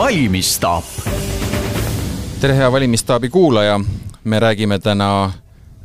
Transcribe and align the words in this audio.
valimisstaap. 0.00 0.84
tere, 2.40 2.54
hea 2.56 2.72
valimisstaabi 2.72 3.28
kuulaja. 3.28 3.80
me 4.24 4.40
räägime 4.40 4.78
täna 4.78 5.32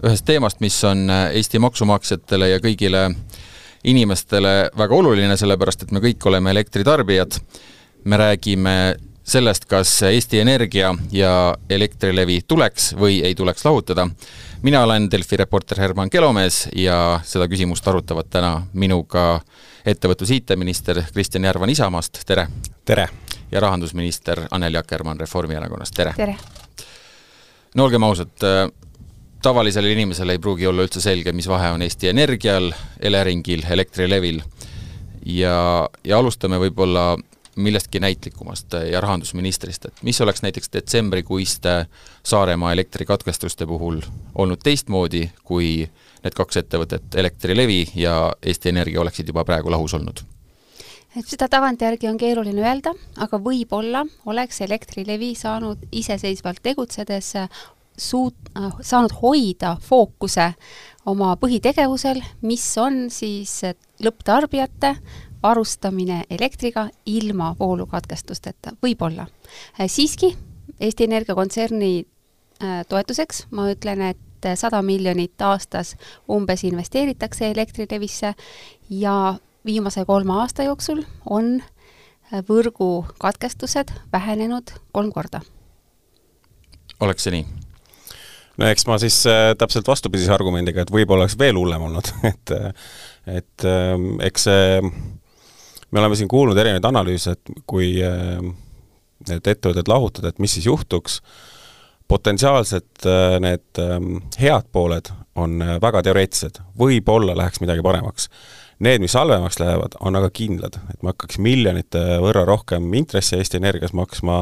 ühest 0.04 0.26
teemast, 0.26 0.60
mis 0.60 0.84
on 0.84 1.10
Eesti 1.34 1.60
maksumaksjatele 1.60 2.50
ja 2.50 2.62
kõigile 2.64 3.10
inimestele 3.84 4.70
väga 4.78 4.96
oluline, 4.96 5.36
sellepärast 5.38 5.84
et 5.84 5.92
me 5.92 6.00
kõik 6.00 6.28
oleme 6.32 6.52
elektritarbijad. 6.52 7.36
me 8.04 8.18
räägime 8.18 8.96
sellest, 9.24 9.66
kas 9.66 9.92
Eesti 10.04 10.40
Energia 10.40 10.96
ja 11.12 11.58
Elektrilevi 11.70 12.40
tuleks 12.48 12.94
või 12.96 13.20
ei 13.24 13.36
tuleks 13.36 13.66
lahutada. 13.66 14.08
Mina 14.66 14.84
olen 14.84 15.12
Delfi 15.12 15.38
reporter 15.38 15.80
Herman 15.80 16.10
Kelomees 16.10 16.70
ja 16.76 17.20
seda 17.24 17.46
küsimust 17.48 17.86
arutavad 17.88 18.32
täna 18.34 18.64
minuga 18.74 19.26
ettevõtlus 19.86 20.32
IT-minister 20.34 21.04
Kristjan 21.14 21.46
Järvan 21.46 21.70
Isamaast, 21.70 22.24
tere! 22.26 22.48
tere! 22.86 23.06
ja 23.52 23.62
rahandusminister 23.62 24.42
Anneli 24.52 24.80
Akkermann 24.82 25.22
Reformierakonnast, 25.22 25.94
tere! 25.94 26.16
tere! 26.18 26.34
no 27.76 27.86
olgem 27.86 28.08
ausad, 28.10 28.34
tavalisele 29.46 29.92
inimesele 29.94 30.34
ei 30.34 30.42
pruugi 30.42 30.66
olla 30.68 30.88
üldse 30.88 31.04
selge, 31.04 31.30
mis 31.32 31.50
vahe 31.52 31.70
on 31.76 31.86
Eesti 31.86 32.10
Energial, 32.10 32.72
Eleringil, 33.00 33.68
Elektrilevil 33.70 34.42
ja, 35.30 35.60
ja 36.02 36.18
alustame 36.18 36.58
võib-olla 36.66 37.12
millestki 37.56 38.00
näitlikumast 38.00 38.74
ja 38.92 39.02
rahandusministrist, 39.02 39.86
et 39.86 40.04
mis 40.04 40.22
oleks 40.22 40.42
näiteks 40.42 40.70
detsembrikuiste 40.74 41.86
Saaremaa 42.24 42.74
elektrikatkestuste 42.74 43.66
puhul 43.66 44.02
olnud 44.36 44.60
teistmoodi, 44.64 45.30
kui 45.44 45.90
need 46.24 46.36
kaks 46.36 46.58
ettevõtet, 46.64 47.16
Elektrilevi 47.16 47.86
ja 47.96 48.34
Eesti 48.44 48.70
Energia, 48.70 49.02
oleksid 49.02 49.28
juba 49.28 49.46
praegu 49.46 49.72
lahus 49.72 49.94
olnud? 49.94 50.26
et 51.16 51.30
seda 51.32 51.48
tagantjärgi 51.48 52.10
on 52.10 52.18
keeruline 52.20 52.60
öelda, 52.60 52.92
aga 53.24 53.38
võib-olla 53.40 54.02
oleks 54.28 54.60
Elektrilevi 54.66 55.32
saanud 55.40 55.86
iseseisvalt 55.96 56.60
tegutsedes 56.64 57.32
suut-, 57.98 58.52
saanud 58.82 59.16
hoida 59.22 59.78
fookuse 59.82 60.50
oma 61.06 61.36
põhitegevusel, 61.40 62.20
mis 62.42 62.66
on 62.82 63.06
siis 63.14 63.62
lõpptarbijate 64.04 64.96
varustamine 65.46 66.24
elektriga 66.30 66.88
ilma 67.06 67.56
voolukatkestusteta, 67.60 68.72
võib-olla. 68.84 69.28
siiski, 69.88 70.34
Eesti 70.80 71.06
Energia 71.06 71.36
kontserni 71.36 72.08
toetuseks 72.90 73.46
ma 73.54 73.68
ütlen, 73.70 74.02
et 74.02 74.50
sada 74.58 74.82
miljonit 74.82 75.42
aastas 75.42 75.96
umbes 76.32 76.64
investeeritakse 76.66 77.52
Elektrilevisse 77.52 78.34
ja 78.90 79.36
viimase 79.66 80.06
kolme 80.06 80.34
aasta 80.42 80.66
jooksul 80.66 81.04
on 81.30 81.60
võrgukatkestused 82.50 83.94
vähenenud 84.14 84.74
kolm 84.92 85.12
korda. 85.14 85.42
oleks 87.00 87.24
see 87.24 87.38
nii? 87.38 87.46
no 88.58 88.70
eks 88.72 88.88
ma 88.88 88.98
siis 89.02 89.22
äh, 89.30 89.52
täpselt 89.58 89.88
vastupidise 89.88 90.34
argumendiga, 90.34 90.82
et 90.82 90.92
võib-olla 90.92 91.26
oleks 91.26 91.38
veel 91.40 91.58
hullem 91.60 91.86
olnud 91.90 92.10
et 92.32 92.56
et 93.40 93.68
äh, 93.68 93.94
eks 94.28 94.50
see 94.50 94.66
äh, 94.80 94.92
me 95.92 96.02
oleme 96.02 96.18
siin 96.20 96.30
kuulnud 96.32 96.58
erinevaid 96.58 96.88
analüüse, 96.90 97.36
et 97.36 97.66
kui 97.70 97.96
äh, 98.04 98.40
need 99.30 99.48
ettevõtted 99.48 99.90
lahutada, 99.90 100.32
et 100.32 100.42
mis 100.44 100.58
siis 100.58 100.68
juhtuks, 100.68 101.20
potentsiaalselt 102.08 103.08
äh, 103.10 103.38
need 103.42 103.82
ähm, 103.82 104.20
head 104.40 104.70
pooled 104.72 105.10
on 105.36 105.58
äh, 105.64 105.78
väga 105.82 106.04
teoreetilised, 106.06 106.62
võib-olla 106.80 107.38
läheks 107.38 107.64
midagi 107.64 107.86
paremaks 107.86 108.30
Need, 108.80 109.00
mis 109.00 109.14
halvemaks 109.16 109.60
lähevad, 109.60 109.94
on 110.04 110.18
aga 110.20 110.28
kindlad, 110.36 110.76
et 110.92 111.00
me 111.00 111.14
hakkaks 111.14 111.38
miljonite 111.40 112.00
võrra 112.20 112.42
rohkem 112.44 112.90
intressi 113.00 113.38
Eesti 113.38 113.56
Energias 113.62 113.94
maksma, 113.96 114.42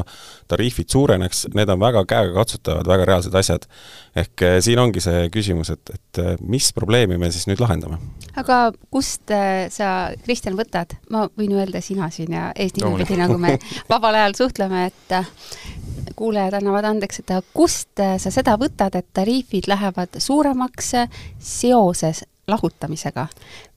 tariifid 0.50 0.90
suureneks, 0.90 1.44
need 1.54 1.70
on 1.70 1.78
väga 1.78 2.02
käegakatsutavad, 2.10 2.88
väga 2.90 3.06
reaalsed 3.06 3.36
asjad. 3.38 3.68
ehk 4.16 4.42
eh, 4.42 4.56
siin 4.62 4.82
ongi 4.82 5.00
see 5.04 5.28
küsimus, 5.30 5.70
et, 5.70 5.94
et 5.94 6.22
eh, 6.22 6.34
mis 6.42 6.72
probleemi 6.74 7.18
me 7.18 7.30
siis 7.30 7.46
nüüd 7.46 7.62
lahendame? 7.62 8.00
aga 8.34 8.58
kust 8.90 9.30
eh, 9.30 9.70
sa, 9.70 10.10
Kristjan, 10.26 10.58
võtad, 10.58 10.98
ma 11.14 11.28
võin 11.38 11.54
öelda 11.54 11.78
sina 11.78 12.10
siin 12.10 12.34
ja 12.34 12.50
Eesti 12.58 12.82
niipidi, 12.82 13.22
nagu 13.22 13.38
me 13.38 13.54
vabal 13.92 14.18
ajal 14.18 14.34
suhtleme, 14.42 14.88
et 14.90 16.14
kuulajad 16.18 16.58
annavad 16.58 16.90
andeks, 16.90 17.22
et 17.22 17.34
kust 17.54 18.02
sa 18.02 18.34
seda 18.34 18.58
võtad, 18.58 18.98
et 18.98 19.12
tariifid 19.14 19.70
lähevad 19.70 20.18
suuremaks 20.18 20.94
seoses 21.38 22.26
lahutamisega? 22.46 23.26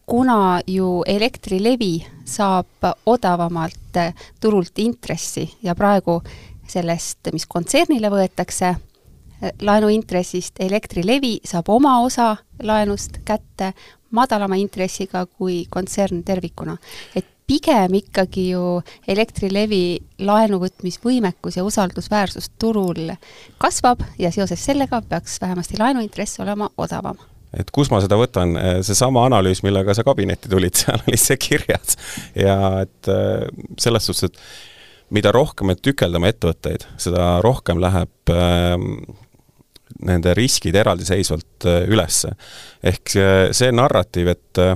kuna 0.07 0.61
ju 0.67 1.03
Elektrilevi 1.05 2.05
saab 2.25 2.87
odavamalt 3.05 3.99
turult 4.39 4.79
intressi 4.79 5.43
ja 5.63 5.75
praegu 5.75 6.21
sellest, 6.67 7.27
mis 7.33 7.45
kontsernile 7.47 8.09
võetakse, 8.11 8.73
laenuintressist 9.61 10.61
Elektrilevi 10.63 11.37
saab 11.45 11.69
oma 11.69 11.99
osa 12.05 12.35
laenust 12.63 13.19
kätte 13.25 13.73
madalama 14.11 14.55
intressiga 14.55 15.25
kui 15.25 15.65
kontsern 15.69 16.23
tervikuna. 16.23 16.77
et 17.15 17.25
pigem 17.47 17.93
ikkagi 17.93 18.49
ju 18.49 18.81
Elektrilevi 19.07 19.99
laenuvõtmisvõimekus 20.19 21.57
ja 21.57 21.63
usaldusväärsus 21.63 22.49
turul 22.59 23.11
kasvab 23.57 24.03
ja 24.19 24.31
seoses 24.31 24.65
sellega 24.65 25.01
peaks 25.01 25.41
vähemasti 25.41 25.79
laenuintress 25.79 26.39
olema 26.39 26.69
odavam 26.77 27.17
et 27.55 27.69
kus 27.73 27.91
ma 27.91 28.01
seda 28.03 28.17
võtan, 28.19 28.55
seesama 28.85 29.25
analüüs, 29.27 29.63
millega 29.65 29.95
sa 29.95 30.05
kabinetti 30.07 30.51
tulid, 30.51 30.75
seal 30.79 30.99
oli 31.05 31.19
see 31.21 31.39
kirjas. 31.41 31.97
ja 32.35 32.57
et 32.83 33.11
äh, 33.11 33.47
selles 33.79 34.09
suhtes, 34.09 34.31
et 34.31 35.13
mida 35.15 35.31
rohkem 35.31 35.71
me 35.71 35.77
tükeldame 35.79 36.33
ettevõtteid, 36.33 36.87
seda 36.99 37.37
rohkem 37.45 37.81
läheb 37.83 38.33
äh, 38.33 38.75
nende 40.07 40.35
riskid 40.37 40.75
eraldiseisvalt 40.75 41.67
äh, 41.69 41.83
ülesse. 41.91 42.35
ehk 42.83 43.17
see, 43.55 43.73
narratiiv, 43.75 44.33
et 44.35 44.63
äh, 44.63 44.75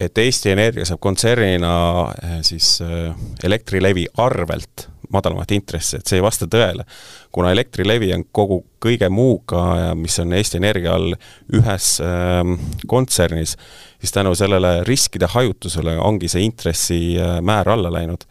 et 0.00 0.18
Eesti 0.20 0.52
Energia 0.52 0.84
saab 0.88 1.00
kontsernina 1.04 1.72
äh, 2.10 2.38
siis 2.46 2.76
äh, 2.84 3.14
Elektrilevi 3.44 4.06
arvelt 4.20 4.88
madalamat 5.12 5.52
intressi, 5.56 5.98
et 5.98 6.06
see 6.06 6.18
ei 6.20 6.24
vasta 6.24 6.48
tõele. 6.50 6.86
kuna 7.32 7.52
Elektrilevi 7.52 8.12
on 8.14 8.24
kogu 8.32 8.62
kõige 8.80 9.08
muuga, 9.12 9.94
mis 9.94 10.18
on 10.22 10.32
Eesti 10.32 10.56
Energia 10.56 10.94
all 10.94 11.14
ühes 11.52 12.00
äh, 12.00 12.42
kontsernis, 12.86 13.56
siis 14.00 14.12
tänu 14.12 14.34
sellele 14.34 14.82
riskide 14.84 15.28
hajutusele 15.30 15.98
ongi 15.98 16.28
see 16.28 16.44
intressimäär 16.46 17.68
alla 17.68 17.92
läinud 17.92 18.26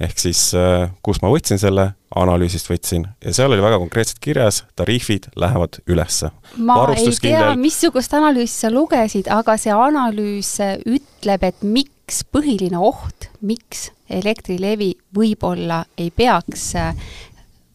ehk 0.00 0.18
siis 0.20 0.48
äh, 0.56 0.88
kust 1.04 1.24
ma 1.24 1.30
võtsin 1.32 1.60
selle, 1.60 1.90
analüüsist 2.16 2.70
võtsin 2.70 3.04
ja 3.24 3.32
seal 3.36 3.52
oli 3.52 3.64
väga 3.64 3.80
konkreetselt 3.82 4.20
kirjas, 4.24 4.62
tariifid 4.78 5.30
lähevad 5.36 5.80
ülesse. 5.90 6.30
ma 6.56 6.78
ei 6.94 7.12
tea, 7.20 7.52
missugust 7.60 8.14
analüüsi 8.16 8.64
sa 8.64 8.72
lugesid, 8.72 9.28
aga 9.32 9.58
see 9.60 9.74
analüüs 9.74 10.56
ütleb, 10.86 11.44
et 11.50 11.62
miks 11.66 12.22
põhiline 12.32 12.80
oht, 12.80 13.30
miks 13.40 13.90
Elektrilevi 14.06 14.92
võib-olla 15.16 15.80
ei 15.98 16.12
peaks 16.14 16.68
äh, 16.78 16.92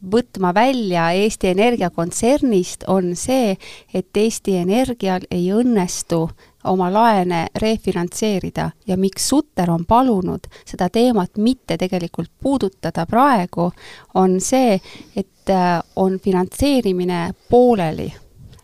võtma 0.01 0.53
välja 0.53 1.11
Eesti 1.11 1.51
Energia 1.51 1.89
kontsernist, 1.89 2.85
on 2.87 3.15
see, 3.15 3.57
et 3.93 4.17
Eesti 4.17 4.57
Energial 4.61 5.27
ei 5.31 5.51
õnnestu 5.53 6.29
oma 6.63 6.89
laene 6.93 7.45
refinantseerida 7.55 8.69
ja 8.87 8.97
miks 8.97 9.29
Sutter 9.29 9.71
on 9.71 9.85
palunud 9.85 10.47
seda 10.65 10.89
teemat 10.89 11.37
mitte 11.37 11.77
tegelikult 11.77 12.31
puudutada 12.41 13.05
praegu, 13.05 13.71
on 14.13 14.39
see, 14.41 14.79
et 15.15 15.49
äh, 15.49 15.79
on 15.95 16.19
finantseerimine 16.19 17.31
pooleli 17.49 18.11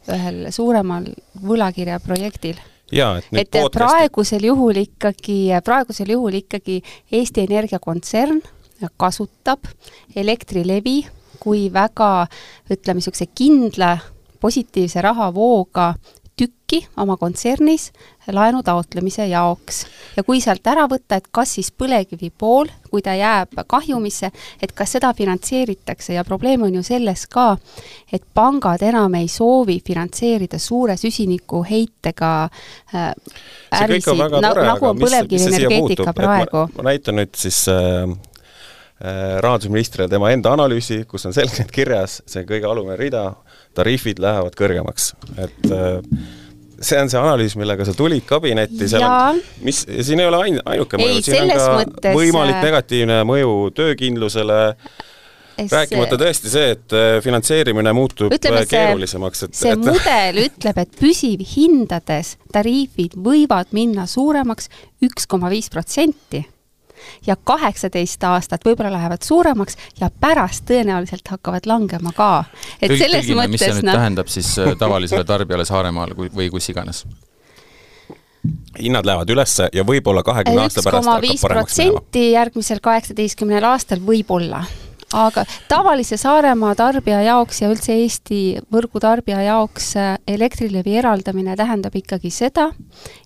ühel 0.08 0.47
suuremal 0.52 1.08
võlakirjaprojektil 1.44 2.59
jaa, 2.91 3.17
et 3.17 3.32
nüüd 3.32 3.41
et 3.44 3.52
podcasti... 3.52 3.78
praegusel 3.79 4.47
juhul 4.52 4.84
ikkagi, 4.84 5.40
praegusel 5.66 6.14
juhul 6.16 6.40
ikkagi 6.41 6.82
Eesti 7.11 7.47
Energia 7.47 7.79
kontsern 7.84 8.41
kasutab 8.97 9.66
Elektrilevi 10.16 11.02
kui 11.40 11.67
väga 11.73 12.28
ütleme, 12.72 13.00
niisuguse 13.00 13.29
kindla 13.35 13.97
positiivse 14.41 15.02
rahavooga 15.02 15.93
tükki 16.37 16.84
oma 16.97 17.17
kontsernis 17.17 17.91
laenu 18.31 18.61
taotlemise 18.63 19.25
jaoks. 19.28 19.85
ja 20.17 20.23
kui 20.23 20.41
sealt 20.41 20.67
ära 20.67 20.85
võtta, 20.89 21.17
et 21.17 21.28
kas 21.31 21.55
siis 21.57 21.72
põlevkivi 21.72 22.29
pool, 22.37 22.69
kui 22.91 23.01
ta 23.01 23.16
jääb 23.17 23.55
kahjumisse, 23.67 24.29
et 24.61 24.73
kas 24.75 24.95
seda 24.97 25.13
finantseeritakse 25.17 26.13
ja 26.13 26.23
probleem 26.28 26.66
on 26.67 26.75
ju 26.75 26.84
selles 26.84 27.25
ka, 27.31 27.57
et 28.13 28.23
pangad 28.34 28.84
enam 28.84 29.16
ei 29.19 29.28
soovi 29.31 29.79
finantseerida 29.85 30.59
suure 30.59 30.97
süsinikuheitega 30.97 32.31
äh, 32.93 33.11
ärisid, 33.81 34.25
na, 34.41 34.53
nagu 34.53 34.91
on 34.91 35.01
põlevkivienergeetika 35.01 36.13
praegu. 36.13 36.67
ma 36.78 36.90
näitan 36.91 37.22
nüüd 37.22 37.33
siis 37.37 37.63
äh, 37.72 38.03
äh, 39.01 39.37
rahandusministrile 39.41 40.09
tema 40.11 40.31
enda 40.35 40.53
analüüsi, 40.53 41.05
kus 41.09 41.25
on 41.25 41.33
selgelt 41.37 41.72
kirjas, 41.73 42.22
see 42.28 42.45
kõige 42.49 42.69
alumine 42.69 42.99
rida, 42.99 43.29
tariifid 43.78 44.22
lähevad 44.24 44.58
kõrgemaks, 44.58 45.14
et 45.38 45.72
äh, 45.72 46.02
see 46.82 47.00
on 47.02 47.09
see 47.12 47.20
analüüs, 47.20 47.58
millega 47.59 47.85
sa 47.88 47.96
tulid 47.97 48.26
kabinetti, 48.28 48.88
seal 48.90 49.06
on, 49.06 49.41
mis, 49.66 49.84
siin 50.06 50.22
ei 50.22 50.29
ole 50.29 50.41
ain-, 50.46 50.64
ainuke 50.66 51.00
mõju, 51.02 51.22
siin 51.26 51.44
on 51.46 51.53
ka 51.53 51.68
mõttes... 51.82 52.18
võimalik 52.18 52.58
äh, 52.58 52.66
negatiivne 52.68 53.22
mõju 53.28 53.53
töökindlusele, 53.78 54.59
rääkimata 55.58 56.20
tõesti 56.22 56.52
see, 56.53 56.76
et 56.76 56.97
äh, 56.97 57.08
finantseerimine 57.26 57.94
muutub 57.97 58.34
Ütleme, 58.34 58.62
äh, 58.62 58.70
keerulisemaks, 58.70 59.47
et 59.47 59.58
see 59.58 59.74
et... 59.74 59.82
mudel 59.82 60.44
ütleb, 60.46 60.84
et 60.84 61.00
püsivhindades 61.00 62.35
tariifid 62.53 63.18
võivad 63.26 63.74
minna 63.78 64.06
suuremaks 64.09 64.70
üks 65.08 65.26
koma 65.29 65.50
viis 65.53 65.72
protsenti 65.74 66.46
ja 67.28 67.35
kaheksateist 67.35 68.23
aastat 68.23 68.66
võib-olla 68.66 68.91
lähevad 68.94 69.26
suuremaks 69.26 69.78
ja 70.02 70.09
pärast 70.09 70.66
tõenäoliselt 70.70 71.28
hakkavad 71.29 71.70
langema 71.70 72.14
ka. 72.16 72.32
et 72.82 72.91
Tõlg, 72.91 72.97
selles 73.03 73.26
tõlgime, 73.26 73.41
mõttes 73.41 73.52
mis 73.52 73.66
see 73.66 73.78
nüüd 73.79 73.90
no... 73.90 73.96
tähendab 73.99 74.34
siis 74.34 74.52
äh, 74.64 74.73
tavalisele 74.79 75.26
tarbijale 75.28 75.66
Saaremaal 75.66 76.16
või 76.17 76.49
kus 76.53 76.70
iganes? 76.73 77.05
hinnad 78.79 79.05
lähevad 79.05 79.29
üles 79.34 79.55
ja 79.73 79.84
võib-olla 79.84 80.23
kahekümne 80.23 80.67
aasta 80.67 80.84
pärast 80.85 81.09
hakkab 81.09 81.41
paremaks 81.41 81.79
minema. 81.82 82.03
järgmisel 82.38 82.79
kaheksateistkümnel 82.85 83.66
aastal 83.67 84.03
võib-olla 84.05 84.61
aga 85.14 85.46
tavalise 85.67 86.17
Saaremaa 86.17 86.76
tarbija 86.76 87.22
jaoks 87.22 87.61
ja 87.61 87.70
üldse 87.72 87.96
Eesti 87.96 88.41
võrgutarbija 88.73 89.41
jaoks 89.47 89.93
äh, 90.00 90.16
Elektrilevi 90.28 90.97
eraldamine 91.00 91.55
tähendab 91.55 91.96
ikkagi 91.96 92.32
seda, 92.34 92.70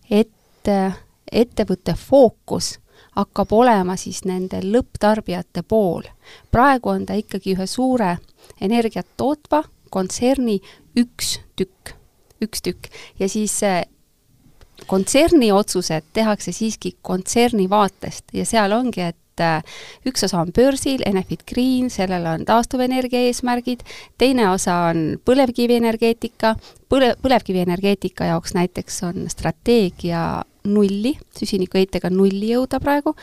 et 0.09 0.69
äh, 0.69 0.97
ettevõtte 1.31 1.95
fookus 1.97 2.75
hakkab 3.15 3.53
olema 3.53 3.97
siis 3.99 4.23
nende 4.25 4.61
lõpptarbijate 4.63 5.63
pool. 5.67 6.03
praegu 6.51 6.89
on 6.89 7.05
ta 7.05 7.13
ikkagi 7.13 7.55
ühe 7.55 7.67
suure 7.67 8.17
energiat 8.61 9.07
tootva 9.17 9.63
kontserni 9.89 10.59
üks 10.97 11.39
tükk, 11.55 11.95
üks 12.41 12.61
tükk 12.61 12.87
ja 13.19 13.29
siis 13.29 13.57
äh, 13.63 13.83
kontserni 14.87 15.51
otsused 15.51 16.03
tehakse 16.13 16.51
siiski 16.51 16.95
kontserni 17.01 17.69
vaatest 17.69 18.33
ja 18.33 18.45
seal 18.45 18.71
ongi, 18.71 19.01
et 19.01 19.17
äh, 19.41 19.79
üks 20.07 20.23
osa 20.27 20.41
on 20.41 20.53
börsil, 20.55 21.03
Enefit 21.05 21.43
Green, 21.49 21.89
sellel 21.93 22.27
on 22.29 22.45
taastuvenergia 22.47 23.25
eesmärgid, 23.29 23.83
teine 24.21 24.49
osa 24.51 24.77
on 24.91 25.17
põlevkivienergeetika, 25.25 26.55
põle, 26.91 27.13
põlevkivienergeetika 27.21 28.31
jaoks 28.31 28.55
näiteks 28.57 29.03
on 29.09 29.27
strateegia 29.31 30.23
nulli, 30.69 31.15
süsinikuheitega 31.37 32.11
nulli 32.13 32.51
jõuda 32.53 32.79
praegu, 32.81 33.15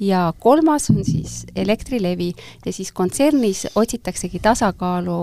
ja 0.00 0.26
kolmas 0.38 0.90
on 0.92 1.04
siis 1.04 1.42
Elektrilevi. 1.56 2.32
Ja 2.66 2.72
siis 2.72 2.92
kontsernis 2.92 3.66
otsitaksegi 3.74 4.42
tasakaalu 4.42 5.20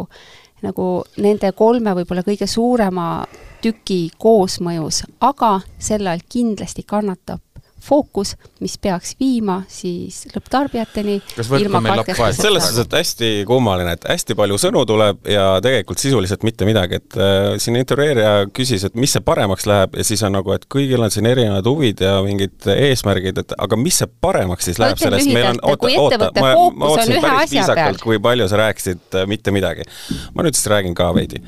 nagu 0.65 0.87
nende 1.23 1.51
kolme 1.55 1.93
võib-olla 1.99 2.23
kõige 2.25 2.47
suurema 2.49 3.25
tüki 3.63 4.09
koosmõjus, 4.19 5.03
aga 5.23 5.59
selle 5.79 6.11
all 6.13 6.25
kindlasti 6.31 6.83
kannatab 6.87 7.43
fookus, 7.83 8.35
mis 8.63 8.75
peaks 8.81 9.15
viima 9.19 9.61
siis 9.71 10.23
lõpptarbijateni 10.33 11.19
selles 11.39 12.67
suhtes, 12.67 12.79
et 12.83 12.95
hästi 12.99 13.31
kummaline, 13.49 13.95
et 13.97 14.07
hästi 14.09 14.35
palju 14.39 14.59
sõnu 14.61 14.83
tuleb 14.89 15.29
ja 15.29 15.45
tegelikult 15.63 16.01
sisuliselt 16.01 16.43
mitte 16.47 16.67
midagi, 16.69 16.99
et 16.99 17.19
äh, 17.19 17.55
siin 17.61 17.79
intervjueerija 17.79 18.49
küsis, 18.55 18.85
et 18.87 18.97
mis 18.99 19.13
see 19.15 19.23
paremaks 19.25 19.67
läheb 19.69 19.97
ja 19.99 20.05
siis 20.07 20.23
on 20.27 20.35
nagu, 20.37 20.53
et 20.55 20.67
kõigil 20.71 21.03
on 21.05 21.13
siin 21.13 21.29
erinevad 21.29 21.67
huvid 21.69 22.03
ja 22.05 22.17
mingid 22.25 22.67
eesmärgid, 22.75 23.43
et 23.43 23.55
aga 23.57 23.79
mis 23.79 24.01
see 24.01 24.11
paremaks 24.21 24.69
siis 24.69 24.81
läheb 24.81 24.99
sellest, 25.01 25.31
meil 25.33 25.51
on, 25.53 25.63
oota, 25.71 25.93
oota, 25.95 26.31
ma, 26.39 26.53
ma 26.73 26.91
ootasin 26.93 27.21
päris 27.23 27.55
viisakalt, 27.55 28.03
kui 28.03 28.21
palju 28.23 28.49
sa 28.51 28.63
rääkisid 28.65 29.21
äh, 29.21 29.27
mitte 29.29 29.55
midagi. 29.55 29.87
ma 30.35 30.45
nüüd 30.45 30.57
siis 30.57 30.69
räägin 30.71 30.95
ka 30.97 31.11
veidi. 31.15 31.41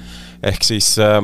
ehk 0.43 0.63
siis 0.65 0.93
äh, 1.01 1.21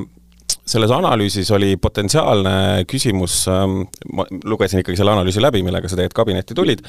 selles 0.67 0.91
analüüsis 0.91 1.51
oli 1.55 1.75
potentsiaalne 1.81 2.85
küsimus, 2.89 3.45
ähm, 3.51 3.81
ma 4.13 4.25
lugesin 4.45 4.83
ikkagi 4.83 4.99
selle 4.99 5.15
analüüsi 5.15 5.41
läbi, 5.43 5.63
millega 5.65 5.89
sa 5.89 5.97
tegelikult 5.97 6.21
kabinetti 6.21 6.57
tulid, 6.57 6.83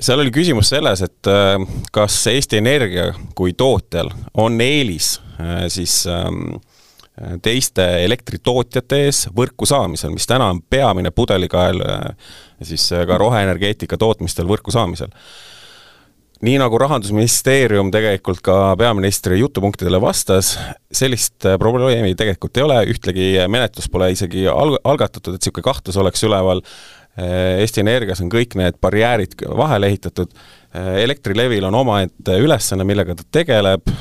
seal 0.00 0.22
oli 0.22 0.32
küsimus 0.34 0.72
selles, 0.72 1.04
et 1.04 1.30
äh, 1.30 1.58
kas 1.94 2.18
Eesti 2.32 2.60
Energia 2.62 3.10
kui 3.36 3.52
tootjal 3.56 4.10
on 4.40 4.60
eelis 4.60 5.18
äh, 5.38 5.66
siis 5.72 6.04
ähm, 6.10 6.56
teiste 7.42 7.84
elektritootjate 8.02 9.04
ees 9.06 9.20
võrku 9.36 9.68
saamisel, 9.70 10.10
mis 10.10 10.26
täna 10.26 10.48
on 10.50 10.62
peamine 10.62 11.12
pudelikael 11.14 11.84
äh, 11.84 12.32
siis 12.64 12.88
ka 13.06 13.18
roheenergeetika 13.20 13.98
tootmistel 14.00 14.48
võrku 14.50 14.74
saamisel 14.74 15.12
nii 16.42 16.56
nagu 16.58 16.78
Rahandusministeerium 16.80 17.90
tegelikult 17.94 18.42
ka 18.44 18.74
peaministri 18.78 19.38
jutupunktidele 19.38 20.00
vastas, 20.02 20.54
sellist 20.94 21.46
äh, 21.46 21.58
probleemi 21.60 22.14
tegelikult 22.18 22.58
ei 22.58 22.66
ole, 22.66 22.80
ühtegi 22.90 23.28
menetlust 23.50 23.92
pole 23.92 24.10
isegi 24.14 24.46
alg-, 24.50 24.80
algatatud, 24.84 25.36
et 25.36 25.44
niisugune 25.44 25.66
kahtlus 25.68 25.98
oleks 26.00 26.24
üleval, 26.26 26.62
äh, 27.14 27.60
Eesti 27.62 27.84
Energias 27.84 28.22
on 28.24 28.32
kõik 28.32 28.56
need 28.58 28.80
barjäärid 28.82 29.36
vahele 29.56 29.92
ehitatud, 29.92 30.34
äh, 30.74 30.94
Elektrilevil 31.04 31.68
on 31.70 31.78
omaette 31.84 32.38
ülesanne, 32.42 32.86
millega 32.88 33.16
ta 33.18 33.28
tegeleb, 33.38 33.94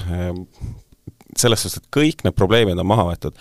selles 1.38 1.64
suhtes, 1.64 1.82
et 1.82 1.94
kõik 1.94 2.26
need 2.26 2.36
probleemid 2.38 2.78
on 2.82 2.90
maha 2.90 3.08
võetud. 3.12 3.38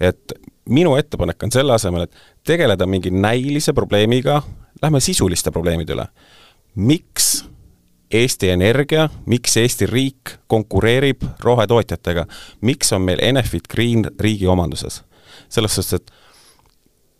et 0.00 0.32
minu 0.68 0.96
ettepanek 0.98 1.42
on 1.46 1.52
selle 1.54 1.74
asemel, 1.74 2.06
et 2.06 2.46
tegeleda 2.46 2.86
mingi 2.86 3.10
näilise 3.10 3.72
probleemiga, 3.72 4.40
lähme 4.82 5.00
sisuliste 5.00 5.50
probleemide 5.54 5.94
üle. 5.94 6.08
miks 6.74 7.44
Eesti 8.10 8.50
Energia, 8.50 9.08
miks 9.26 9.56
Eesti 9.56 9.86
riik 9.86 10.36
konkureerib 10.46 11.24
rohetootjatega, 11.42 12.26
miks 12.60 12.92
on 12.92 13.02
meil 13.02 13.18
Enefit 13.22 13.68
Green 13.68 14.06
riigi 14.20 14.46
omanduses? 14.46 15.02
selles 15.48 15.74
suhtes, 15.74 16.00
et 16.00 16.12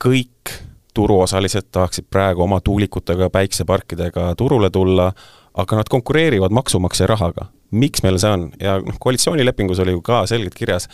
kõik 0.03 0.53
turuosalised 0.97 1.69
tahaksid 1.73 2.09
praegu 2.11 2.43
oma 2.47 2.61
tuulikutega, 2.65 3.29
päikseparkidega 3.31 4.31
turule 4.39 4.71
tulla, 4.73 5.11
aga 5.57 5.77
nad 5.77 5.91
konkureerivad 5.93 6.55
maksumaksja 6.57 7.07
rahaga. 7.07 7.53
miks 7.71 8.03
meil 8.03 8.15
see 8.23 8.31
on 8.31 8.45
ja 8.63 8.77
noh, 8.79 8.95
koalitsioonilepingus 9.03 9.81
oli 9.83 9.91
ju 9.91 10.01
ka 10.01 10.21
selgelt 10.31 10.55
kirjas, 10.55 10.87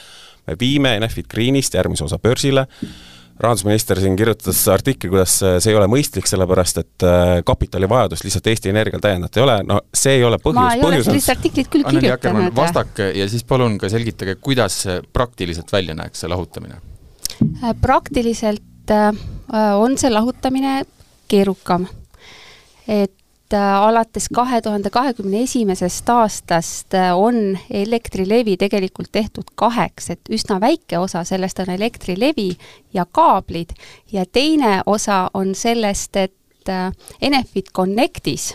me 0.46 0.56
viime 0.60 0.96
Enefit 0.96 1.28
Greenist 1.28 1.74
järgmise 1.74 2.04
osa 2.04 2.18
börsile, 2.18 2.66
rahandusminister 3.42 4.00
siin 4.00 4.16
kirjutas 4.18 4.60
artikli, 4.72 5.10
kuidas 5.10 5.34
see 5.42 5.72
ei 5.72 5.78
ole 5.78 5.88
mõistlik, 5.90 6.28
sellepärast 6.30 6.82
et 6.82 7.06
äh, 7.06 7.32
kapitalivajadust 7.46 8.26
lihtsalt 8.26 8.50
Eesti 8.52 8.72
Energial 8.72 9.02
täiendavalt 9.02 9.38
ei 9.38 9.44
ole, 9.44 9.56
no 9.68 9.80
see 10.02 10.16
ei 10.18 10.24
ole 10.26 10.38
põhjus. 10.42 10.60
ma 10.60 10.74
ei 10.76 10.84
ole 10.86 11.02
sellist 11.06 11.32
artiklit 11.34 11.70
küll 11.72 11.86
kirjutanud. 11.88 12.54
vastake 12.56 13.10
ja 13.18 13.28
siis 13.30 13.44
palun 13.48 13.78
ka 13.82 13.90
selgitage, 13.92 14.36
kuidas 14.40 14.82
see 14.86 15.00
praktiliselt 15.12 15.72
välja 15.72 15.96
näeks, 15.98 16.22
see 16.22 16.30
lahutamine? 16.30 16.78
Äh, 17.62 17.74
praktiliselt 17.80 18.90
äh, 18.90 19.10
on 19.78 19.98
see 19.98 20.10
lahutamine 20.12 20.82
keerukam. 21.28 21.88
et 22.88 23.10
äh, 23.10 23.21
alates 23.56 24.28
kahe 24.34 24.60
tuhande 24.62 24.90
kahekümne 24.90 25.42
esimesest 25.42 26.08
aastast 26.08 26.94
äh, 26.94 27.10
on 27.16 27.58
Elektrilevi 27.70 28.56
tegelikult 28.56 29.12
tehtud 29.12 29.50
kaheks, 29.54 30.10
et 30.10 30.30
üsna 30.30 30.60
väike 30.60 30.98
osa 30.98 31.24
sellest 31.24 31.58
on 31.64 31.70
Elektrilevi 31.74 32.50
ja 32.94 33.06
kaablid 33.06 33.74
ja 34.12 34.24
teine 34.26 34.80
osa 34.86 35.30
on 35.34 35.54
sellest, 35.54 36.16
et 36.16 36.68
äh, 36.68 36.92
Enefit 37.20 37.72
Connectis 37.72 38.54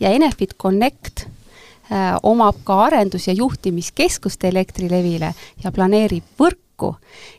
ja 0.00 0.10
Enefit 0.10 0.54
Connect 0.58 1.26
omab 2.22 2.56
ka 2.68 2.74
arendus- 2.84 3.26
ja 3.26 3.32
juhtimiskeskust 3.32 4.44
Elektrilevile 4.44 5.30
ja 5.64 5.70
planeerib 5.72 6.24
võrku. 6.36 6.90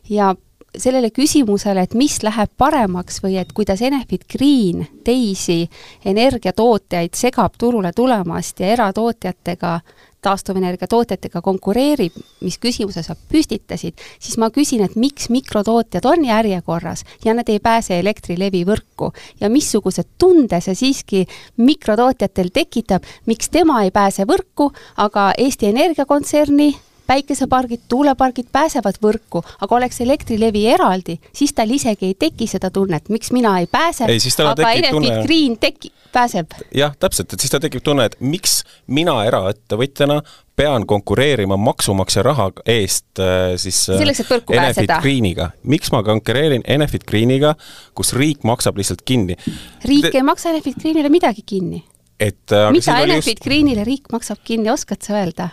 Ja 0.09 0.31
sellele 0.77 1.09
küsimusele, 1.13 1.83
et 1.83 1.95
mis 1.97 2.19
läheb 2.23 2.51
paremaks 2.57 3.21
või 3.23 3.39
et 3.41 3.53
kuidas 3.55 3.81
Enefit 3.85 4.27
Green 4.29 4.85
teisi 5.05 5.63
energiatootjaid 6.05 7.17
segab 7.17 7.57
turule 7.57 7.91
tulemast 7.95 8.59
ja 8.61 8.73
eratootjatega, 8.75 9.79
taastuvenergia 10.21 10.87
tootjatega 10.91 11.41
konkureerib, 11.41 12.15
mis 12.43 12.57
küsimuse 12.59 13.03
sa 13.05 13.15
püstitasid, 13.15 13.95
siis 14.19 14.35
ma 14.37 14.49
küsin, 14.51 14.83
et 14.83 14.97
miks 14.99 15.29
mikrotootjad 15.31 16.05
on 16.09 16.25
järjekorras 16.27 17.05
ja 17.25 17.33
nad 17.33 17.49
ei 17.49 17.61
pääse 17.63 17.99
Elektrilevi 17.99 18.65
võrku? 18.67 19.13
Ja 19.39 19.49
missuguse 19.49 20.03
tunde 20.19 20.59
see 20.61 20.75
siiski 20.75 21.23
mikrotootjatel 21.57 22.51
tekitab, 22.53 23.07
miks 23.25 23.49
tema 23.49 23.83
ei 23.85 23.95
pääse 23.95 24.27
võrku, 24.27 24.69
aga 24.97 25.31
Eesti 25.37 25.71
Energia 25.71 26.05
kontserni 26.05 26.73
päikesepargid, 27.09 27.85
tuulepargid 27.89 28.49
pääsevad 28.53 28.99
võrku, 29.01 29.41
aga 29.61 29.77
oleks 29.79 30.01
Elektrilevi 30.05 30.65
eraldi, 30.69 31.17
siis 31.33 31.55
tal 31.57 31.71
isegi 31.73 32.11
ei 32.11 32.17
teki 32.19 32.47
seda 32.49 32.69
tunnet, 32.73 33.09
miks 33.09 33.33
mina 33.35 33.55
ei 33.61 33.67
pääse, 33.71 34.05
aga 34.45 34.73
Enefit. 34.77 35.23
Green 35.25 35.57
teki-, 35.57 35.91
pääseb. 36.13 36.53
jah, 36.75 36.93
täpselt, 36.99 37.33
et 37.33 37.41
siis 37.41 37.53
tal 37.53 37.63
tekib 37.63 37.83
tunne, 37.85 38.05
et 38.09 38.17
miks 38.21 38.61
mina 38.87 39.17
eraettevõtjana 39.25 40.19
pean 40.59 40.85
konkureerima 40.87 41.57
maksumaksja 41.57 42.23
raha 42.25 42.49
eest 42.67 43.21
äh, 43.23 43.53
siis 43.61 43.81
äh, 43.89 44.01
selleks, 44.01 44.23
et 44.25 44.33
võrku 44.33 44.57
Enefit. 44.57 44.91
Greeniga. 45.01 45.51
miks 45.63 45.93
ma 45.95 46.03
konkureerin 46.05 46.65
Enefit 46.67 47.07
Greeniga, 47.09 47.55
kus 47.97 48.13
riik 48.17 48.43
maksab 48.47 48.77
lihtsalt 48.77 49.05
kinni? 49.05 49.37
riik 49.85 50.11
Te... 50.11 50.17
ei 50.19 50.27
maksa 50.27 50.53
Enefit 50.53 50.81
Greenile 50.81 51.09
midagi 51.13 51.45
kinni. 51.45 51.81
et 52.19 52.57
mida 52.75 52.99
Enefit 53.05 53.39
just... 53.39 53.47
Greenile 53.47 53.87
riik 53.87 54.11
maksab 54.13 54.43
kinni, 54.43 54.69
oskad 54.73 55.01
sa 55.05 55.17
öelda? 55.21 55.49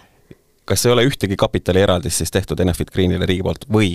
Kas 0.67 0.87
ei 0.87 0.93
ole 0.93 1.07
ühtegi 1.07 1.39
kapitalieraldist 1.39 2.23
siis 2.23 2.35
tehtud 2.35 2.61
Enefit 2.61 2.91
Greenile 2.91 3.27
riigi 3.27 3.47
poolt 3.47 3.67
või 3.73 3.95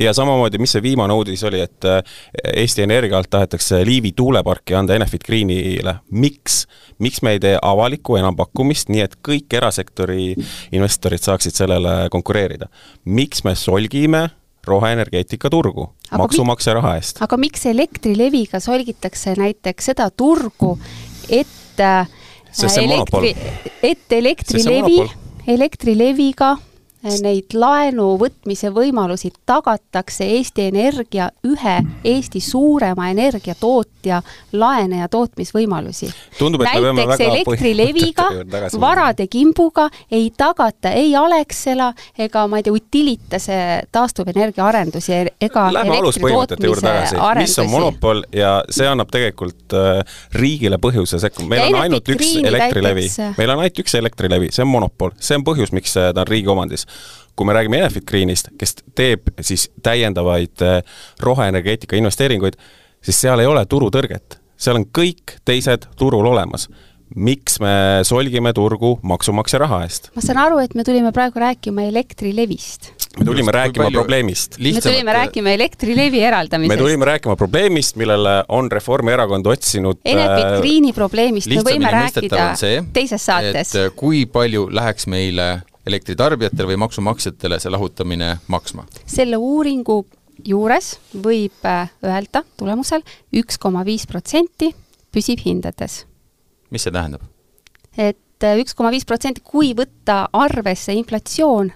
ja 0.00 0.14
samamoodi, 0.14 0.58
mis 0.58 0.72
see 0.74 0.82
viimane 0.82 1.14
uudis 1.14 1.42
oli, 1.44 1.60
et 1.60 1.84
äh, 1.88 2.02
Eesti 2.54 2.82
Energia 2.82 3.18
alt 3.18 3.30
tahetakse 3.30 3.84
Liivi 3.86 4.12
tuuleparki 4.16 4.74
anda 4.74 4.94
Enefit 4.94 5.24
Greenile, 5.26 5.94
miks? 6.10 6.66
miks 7.02 7.22
me 7.22 7.32
ei 7.36 7.40
tee 7.42 7.56
avalikku 7.62 8.16
enampakkumist, 8.16 8.92
nii 8.92 9.02
et 9.02 9.16
kõik 9.28 9.56
erasektori 9.58 10.34
investorid 10.72 11.22
saaksid 11.22 11.56
sellele 11.56 11.96
konkureerida? 12.10 12.68
miks 13.04 13.44
me 13.44 13.54
solgime 13.58 14.28
roheenergeetika 14.66 15.50
turgu 15.50 15.88
maksumaksja 16.18 16.76
raha 16.78 16.96
eest? 17.00 17.22
aga 17.24 17.38
miks 17.40 17.66
Elektrileviga 17.66 18.60
solgitakse 18.60 19.34
näiteks 19.38 19.92
seda 19.92 20.10
turgu, 20.10 20.76
et 21.28 21.82
äh, 21.82 22.06
sest 22.52 22.78
elektri, 22.78 23.34
et 23.82 24.12
Elektrilevi, 24.12 25.00
Elektrileviga 25.46 26.58
neid 27.02 27.54
laenu 27.54 28.14
võtmise 28.20 28.70
võimalusi 28.74 29.32
tagatakse 29.46 30.26
Eesti 30.36 30.68
Energia 30.70 31.28
ühe 31.46 31.76
Eesti 32.04 32.40
suurema 32.40 33.08
energiatootja 33.10 34.20
laene 34.52 35.00
ja 35.00 35.08
tootmisvõimalusi. 35.08 36.10
näiteks 36.40 37.20
Elektrileviga, 37.20 38.28
varade 38.80 39.26
kimbuga 39.26 39.88
ei 40.10 40.30
tagata 40.36 40.90
ei 40.90 41.16
Alexela 41.16 41.92
ega 42.18 42.46
ma 42.46 42.60
ei 42.60 42.62
tea, 42.62 42.72
Utilitase 42.72 43.58
taastuvenergia 43.92 44.66
arendusi 44.66 45.12
ega 45.40 45.66
Lähme 45.72 45.98
aluspõhimõtete 45.98 46.66
juurde 46.66 46.86
tagasi, 46.86 47.16
mis 47.38 47.58
on 47.58 47.70
monopol 47.70 48.22
ja 48.32 48.60
see 48.70 48.86
annab 48.88 49.10
tegelikult 49.10 49.74
äh, 49.74 50.02
riigile 50.38 50.78
põhjuse 50.82 51.18
sekkuma, 51.22 51.50
meil 51.54 51.64
ja 51.64 51.68
on 51.72 51.80
ainult 51.82 52.14
üks 52.14 52.36
Elektrilevi, 52.46 53.08
meil 53.38 53.54
on 53.54 53.64
ainult 53.64 53.82
üks 53.82 53.98
Elektrilevi, 53.98 54.52
see 54.54 54.62
on 54.62 54.70
monopol, 54.70 55.14
see 55.18 55.38
on 55.38 55.46
põhjus, 55.46 55.74
miks 55.74 55.98
ta 55.98 56.12
on 56.14 56.28
riigi 56.28 56.50
omandis 56.52 56.86
kui 57.36 57.48
me 57.48 57.56
räägime 57.56 57.80
Enefit 57.80 58.06
Greenist, 58.08 58.52
kes 58.58 58.76
teeb 58.94 59.32
siis 59.40 59.70
täiendavaid 59.82 60.62
äh, 60.62 60.80
roheenergeetika 61.20 61.96
investeeringuid, 61.96 62.58
siis 63.02 63.20
seal 63.24 63.40
ei 63.40 63.48
ole 63.48 63.64
turutõrget, 63.66 64.38
seal 64.56 64.80
on 64.80 64.88
kõik 64.92 65.38
teised 65.48 65.88
turul 65.96 66.28
olemas 66.34 66.68
miks 67.16 67.58
me 67.60 68.00
solgime 68.08 68.52
turgu 68.56 68.96
maksumaksja 69.04 69.60
raha 69.62 69.82
eest? 69.86 70.10
ma 70.16 70.24
saan 70.24 70.40
aru, 70.42 70.60
et 70.62 70.74
me 70.78 70.84
tulime 70.86 71.12
praegu 71.12 71.40
rääkima 71.42 71.84
Elektrilevist. 71.90 72.90
me 73.18 73.26
tulime 73.28 73.52
rääkima 73.52 73.86
palju... 73.88 73.98
probleemist. 74.00 74.58
me 74.58 74.80
tulime 74.80 75.12
rääkima 75.12 75.50
Elektrilevi 75.56 76.22
eraldamisest. 76.24 76.72
me 76.74 76.76
tulime 76.80 77.04
rääkima 77.04 77.36
probleemist, 77.36 77.96
millele 77.96 78.38
on 78.48 78.70
Reformierakond 78.72 79.46
otsinud 79.46 80.00
Enefit 80.04 80.46
äh, 80.46 80.60
Greeni 80.60 80.92
probleemist 80.92 81.52
me 81.52 81.64
võime 81.66 81.92
rääkida 81.92 82.52
see, 82.60 82.80
teises 82.92 83.26
saates. 83.26 83.74
et 83.74 83.96
kui 83.96 84.24
palju 84.26 84.68
läheks 84.72 85.06
meile 85.06 85.50
elektritarbijatele 85.86 86.72
või 86.72 86.80
maksumaksjatele 86.84 87.58
see 87.62 87.72
lahutamine 87.72 88.36
maksma? 88.52 88.86
selle 89.06 89.40
uuringu 89.40 90.02
juures 90.46 90.96
võib 91.12 91.66
äh, 91.68 91.90
öelda 92.04 92.44
tulemusel 92.58 93.04
üks 93.42 93.60
koma 93.62 93.84
viis 93.86 94.06
protsenti 94.10 94.72
püsib 95.12 95.42
hindades. 95.44 96.02
mis 96.70 96.86
see 96.86 96.94
tähendab? 96.94 97.24
et 97.96 98.46
äh, 98.46 98.58
üks 98.62 98.76
koma 98.78 98.92
viis 98.94 99.06
protsenti, 99.08 99.44
kui 99.44 99.72
võtta 99.76 100.24
arvesse 100.32 100.94
inflatsioon, 100.96 101.72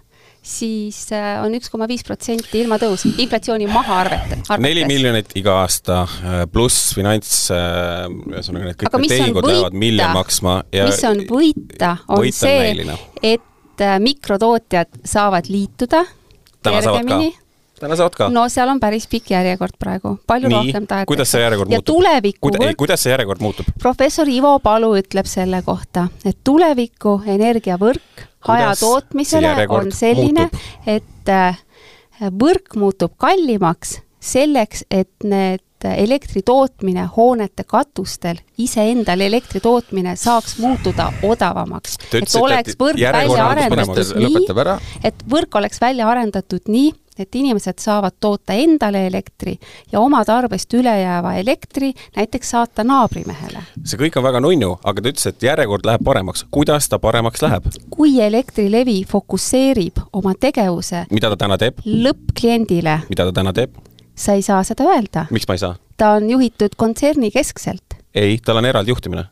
siis 0.47 1.01
äh, 1.15 1.37
on 1.45 1.55
üks 1.59 1.71
koma 1.73 1.89
viis 1.91 2.07
protsenti 2.07 2.63
ilmatõus, 2.63 3.07
inflatsiooni 3.11 3.69
maha 3.71 4.01
arvete. 4.05 4.41
neli 4.63 4.87
miljonit 4.89 5.35
iga 5.39 5.61
aasta 5.65 6.05
pluss 6.53 6.95
finants, 6.97 7.51
ühesõnaga 7.51 8.71
need 8.71 8.81
kõik 8.81 8.97
need 9.03 9.17
tehingud 9.17 9.51
lähevad 9.51 9.83
miljon 9.83 10.17
maksma 10.17 10.63
ja 10.75 10.89
mis 10.89 11.05
on 11.11 11.27
võita, 11.29 11.99
on 12.09 12.25
võita 12.25 12.47
see, 12.47 12.97
et 13.35 13.53
et 13.77 13.85
äh, 13.85 13.99
mikrotootjad 14.01 15.03
saavad 15.05 15.51
liituda 15.53 16.05
täna 16.65 16.81
saavad 16.83 17.09
ka? 17.09 17.19
täna 17.81 17.97
saavad 17.97 18.17
ka? 18.17 18.29
no 18.33 18.47
seal 18.53 18.73
on 18.73 18.81
päris 18.81 19.07
pikk 19.11 19.35
järjekord 19.35 19.77
praegu, 19.79 20.17
palju 20.27 20.49
Nii, 20.49 20.57
rohkem 20.57 20.87
tahetakse. 20.89 21.11
kuidas 21.13 21.35
see 21.35 21.43
järjekord 21.43 21.75
ja 21.75 21.83
muutub? 21.83 22.39
Kud, 22.41 22.59
ei, 22.65 22.79
kuidas 22.79 23.05
see 23.05 23.13
järjekord 23.13 23.45
muutub? 23.45 23.69
professor 23.83 24.31
Ivo 24.33 24.57
Palu 24.65 24.95
ütleb 24.97 25.29
selle 25.29 25.61
kohta, 25.67 26.09
et 26.25 26.41
tuleviku 26.45 27.21
energiavõrk 27.27 28.27
hajatootmisele 28.49 29.69
on 29.69 29.93
selline, 29.93 30.49
et 30.87 31.33
äh, 31.33 31.61
võrk 32.33 32.79
muutub 32.81 33.13
kallimaks 33.21 34.01
selleks, 34.27 34.85
et 34.91 35.13
need 35.25 35.63
elektri 35.87 36.43
tootmine 36.43 37.05
hoonete 37.17 37.65
katustel, 37.69 38.41
iseendal 38.59 39.21
elektri 39.21 39.61
tootmine 39.61 40.17
saaks 40.17 40.59
muutuda 40.59 41.13
odavamaks. 41.23 41.99
et 42.15 42.37
oleks 42.41 42.79
võrk 42.81 43.01
välja 43.13 43.49
arendatud 43.49 44.15
nii, 44.17 44.47
et 45.05 45.27
võrk 45.31 45.59
oleks 45.61 45.81
välja 45.81 46.09
arendatud 46.09 46.73
nii, 46.73 46.93
et 47.19 47.35
inimesed 47.35 47.79
saavad 47.81 48.13
toota 48.21 48.53
endale 48.53 49.07
elektri 49.07 49.57
ja 49.93 50.01
oma 50.01 50.25
tarbest 50.25 50.75
ülejääva 50.75 51.35
elektri 51.41 51.93
näiteks 52.17 52.51
saata 52.51 52.85
naabrimehele. 52.85 53.63
see 53.85 54.01
kõik 54.01 54.19
on 54.21 54.27
väga 54.27 54.41
nunnu, 54.41 54.77
aga 54.85 55.03
ta 55.03 55.13
ütles, 55.13 55.27
et 55.27 55.43
järjekord 55.43 55.87
läheb 55.89 56.05
paremaks. 56.05 56.45
kuidas 56.51 56.89
ta 56.89 56.99
paremaks 56.99 57.43
läheb? 57.43 57.69
kui 57.91 58.21
Elektrilevi 58.21 59.05
fokusseerib 59.09 60.01
oma 60.13 60.35
tegevuse 60.41 61.07
mida 61.11 61.31
ta 61.33 61.37
täna 61.37 61.59
teeb? 61.59 61.81
lõppkliendile. 61.87 63.01
mida 63.09 63.31
ta 63.31 63.33
täna 63.41 63.53
teeb? 63.53 63.77
Sa 64.17 64.37
ei 64.37 64.43
saa 64.43 64.63
seda 64.65 64.89
öelda. 64.91 65.27
miks 65.31 65.49
ma 65.49 65.55
ei 65.55 65.63
saa? 65.63 65.77
ta 65.97 66.17
on 66.19 66.31
juhitud 66.31 66.77
kontsernikeskselt. 66.77 68.01
ei, 68.15 68.39
tal 68.45 68.63
on 68.63 68.65
eraldi 68.65 68.95
juhtimine 68.95 69.29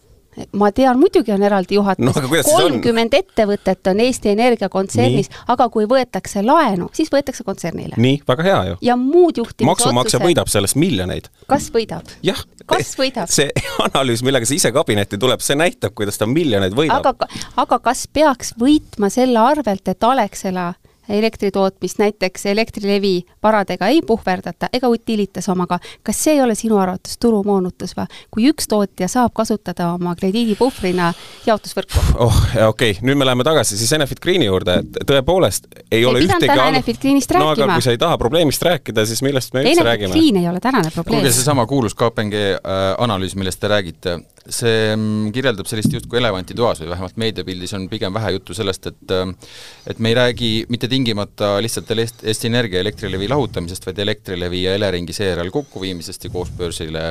ma 0.52 0.70
tean, 0.74 0.98
muidugi 0.98 1.32
on 1.32 1.42
eraldi 1.42 1.78
juhatus 1.78 2.04
no,. 2.04 2.12
kolmkümmend 2.48 3.14
ettevõtet 3.14 3.86
on 3.90 4.00
Eesti 4.02 4.32
Energia 4.34 4.68
kontsernis, 4.72 5.30
aga 5.48 5.68
kui 5.72 5.86
võetakse 5.90 6.42
laenu, 6.44 6.88
siis 6.96 7.10
võetakse 7.12 7.46
kontsernile. 7.46 7.98
nii, 8.00 8.20
väga 8.28 8.46
hea 8.46 8.60
ju. 8.70 8.78
ja 8.82 8.96
muud 9.00 9.38
juhtimisotsused 9.38 9.70
maksumaksja 9.70 10.22
võidab 10.24 10.50
sellest 10.50 10.78
miljoneid. 10.80 11.30
kas 11.50 11.70
võidab? 11.74 12.10
jah. 12.26 12.40
kas 12.66 12.94
võidab? 12.98 13.30
see 13.30 13.50
analüüs, 13.86 14.24
millega 14.26 14.48
see 14.48 14.58
ise 14.60 14.72
kabinetti 14.74 15.20
tuleb, 15.20 15.44
see 15.44 15.58
näitab, 15.58 15.94
kuidas 15.94 16.18
ta 16.20 16.28
miljoneid 16.30 16.74
võidab. 16.76 17.12
aga, 17.14 17.30
aga 17.66 17.80
kas 17.90 18.06
peaks 18.12 18.54
võitma 18.60 19.12
selle 19.14 19.42
arvelt, 19.42 19.86
et 19.88 20.10
Alexela 20.10 20.72
elektritootmist 21.08 21.98
näiteks 21.98 22.46
Elektrilevi 22.46 23.24
varadega 23.42 23.86
ei 23.86 24.02
puhverdata 24.06 24.68
ega 24.72 24.88
Utilitas 24.88 25.48
omaga, 25.48 25.78
kas 26.02 26.24
see 26.24 26.34
ei 26.34 26.42
ole 26.42 26.54
sinu 26.54 26.78
arvates 26.78 27.18
turumoonutus 27.18 27.94
või? 27.96 28.06
kui 28.30 28.48
üks 28.50 28.68
tootja 28.68 29.08
saab 29.08 29.34
kasutada 29.36 29.92
oma 29.94 30.14
krediidipuhvrina 30.18 31.12
jaotusvõrku? 31.46 32.04
oh, 32.18 32.40
okei 32.68 32.94
okay., 32.96 33.06
nüüd 33.06 33.20
me 33.20 33.28
läheme 33.28 33.46
tagasi 33.46 33.78
siis 33.78 33.92
Enefit 33.96 34.20
Greeni 34.24 34.48
juurde, 34.48 34.80
et 34.84 35.00
tõepoolest 35.08 35.68
ei, 35.74 36.00
ei 36.00 36.06
ole 36.08 36.24
ühtegi 36.24 36.50
täna 36.50 36.68
Enefit 36.72 37.00
Greenist 37.02 37.34
no 37.38 37.50
aga 37.52 37.68
kui 37.74 37.84
sa 37.84 37.94
ei 37.94 38.00
taha 38.00 38.18
probleemist 38.20 38.62
rääkida, 38.64 39.06
siis 39.08 39.22
millest 39.26 39.54
me 39.54 39.62
üldse 39.62 39.72
Enefit 39.72 39.90
räägime? 39.90 40.12
Enefit 40.12 40.22
Green 40.22 40.42
ei 40.42 40.48
ole 40.50 40.60
tänane 40.64 40.90
probleem. 40.94 41.20
kuulge, 41.20 41.34
seesama 41.34 41.66
kuulus 41.70 41.96
KPMG 41.98 42.40
äh, 42.54 42.84
analüüs, 42.98 43.36
millest 43.38 43.60
te 43.60 43.70
räägite, 43.70 44.18
see 44.48 44.90
mm, 44.94 45.30
kirjeldab 45.34 45.68
sellist 45.68 45.92
justkui 45.94 46.20
elevanti 46.20 46.56
toas 46.56 46.82
või 46.82 46.90
vähemalt 46.92 47.16
meediapildis 47.20 47.74
on 47.78 47.88
pigem 47.92 48.14
vähe 48.14 48.34
juttu 48.36 48.56
sellest, 48.56 48.90
et 48.92 49.14
äh, 49.14 49.32
et 49.90 50.02
me 50.02 50.12
ei 50.12 50.18
räägi 50.18 50.52
mitte 50.68 50.88
tingimata 50.88 51.56
lihtsalt 51.64 51.90
Eesti 51.94 52.50
Energia 52.50 52.80
Elektrilevi 52.80 53.28
lahutamisest, 53.28 53.86
vaid 53.88 53.98
Elektrilevi 54.04 54.62
ja 54.66 54.76
Eleringi 54.78 55.16
seejärel 55.16 55.50
kokkuviimisest 55.54 56.28
ja 56.28 56.32
koos 56.34 56.52
börsile 56.58 57.08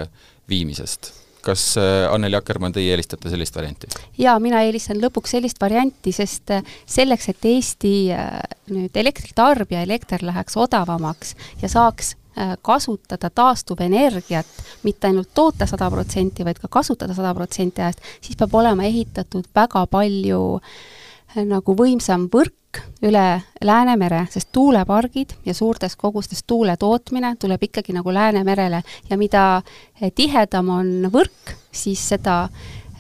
viimisest 0.50 1.14
kas 1.44 1.78
äh, 1.78 2.14
Anneli 2.14 2.38
Akkermann, 2.40 2.74
teie 2.74 2.94
eelistate 2.94 3.32
sellist 3.32 3.56
varianti? 3.56 3.90
jaa, 4.20 4.36
mina 4.44 4.64
eelistan 4.64 5.02
lõpuks 5.04 5.36
sellist 5.36 5.60
varianti, 5.62 6.14
sest 6.16 6.54
äh, 6.56 6.64
selleks, 6.90 7.30
et 7.34 7.48
Eesti 7.52 7.94
äh, 8.16 8.40
nüüd 8.72 8.96
elektritarbija 9.04 9.84
elekter 9.84 10.24
läheks 10.26 10.58
odavamaks 10.60 11.36
ja 11.62 11.72
saaks 11.72 12.16
kasutada 12.62 13.30
taastuvenergiat, 13.30 14.46
mitte 14.84 15.08
ainult 15.08 15.30
toota 15.34 15.68
sada 15.70 15.90
protsenti, 15.92 16.46
vaid 16.46 16.60
ka 16.62 16.68
kasutada 16.72 17.14
sada 17.14 17.34
protsenti 17.34 17.82
ajast, 17.82 18.02
siis 18.22 18.38
peab 18.40 18.56
olema 18.56 18.84
ehitatud 18.90 19.46
väga 19.56 19.86
palju 19.92 20.44
nagu 21.50 21.76
võimsam 21.78 22.28
võrk, 22.34 22.82
üle 23.06 23.42
Läänemere, 23.62 24.24
sest 24.34 24.50
tuulepargid 24.52 25.36
ja 25.46 25.54
suurtes 25.54 25.96
kogustes 25.96 26.44
tuule 26.48 26.74
tootmine 26.78 27.36
tuleb 27.40 27.64
ikkagi 27.70 27.94
nagu 27.94 28.14
Läänemerele 28.14 28.82
ja 29.10 29.18
mida 29.18 29.62
tihedam 30.16 30.70
on 30.74 30.90
võrk, 31.14 31.54
siis 31.72 32.02
seda 32.14 32.48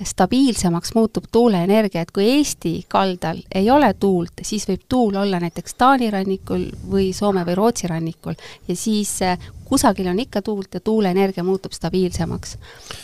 stabiilsemaks 0.03 0.93
muutub 0.95 1.27
tuuleenergia, 1.31 2.01
et 2.01 2.11
kui 2.11 2.25
Eesti 2.37 2.85
kaldal 2.89 3.43
ei 3.55 3.69
ole 3.71 3.93
tuult, 3.93 4.41
siis 4.41 4.65
võib 4.69 4.87
tuul 4.89 5.15
olla 5.21 5.39
näiteks 5.43 5.77
Taani 5.77 6.09
rannikul 6.11 6.65
või 6.89 7.11
Soome 7.13 7.45
või 7.45 7.55
Rootsi 7.59 7.87
rannikul 7.87 8.35
ja 8.67 8.75
siis 8.75 9.15
eh, 9.21 9.37
kusagil 9.65 10.07
on 10.09 10.19
ikka 10.19 10.41
tuult 10.41 10.73
ja 10.73 10.79
tuuleenergia 10.79 11.43
muutub 11.43 11.71
stabiilsemaks. 11.71 12.57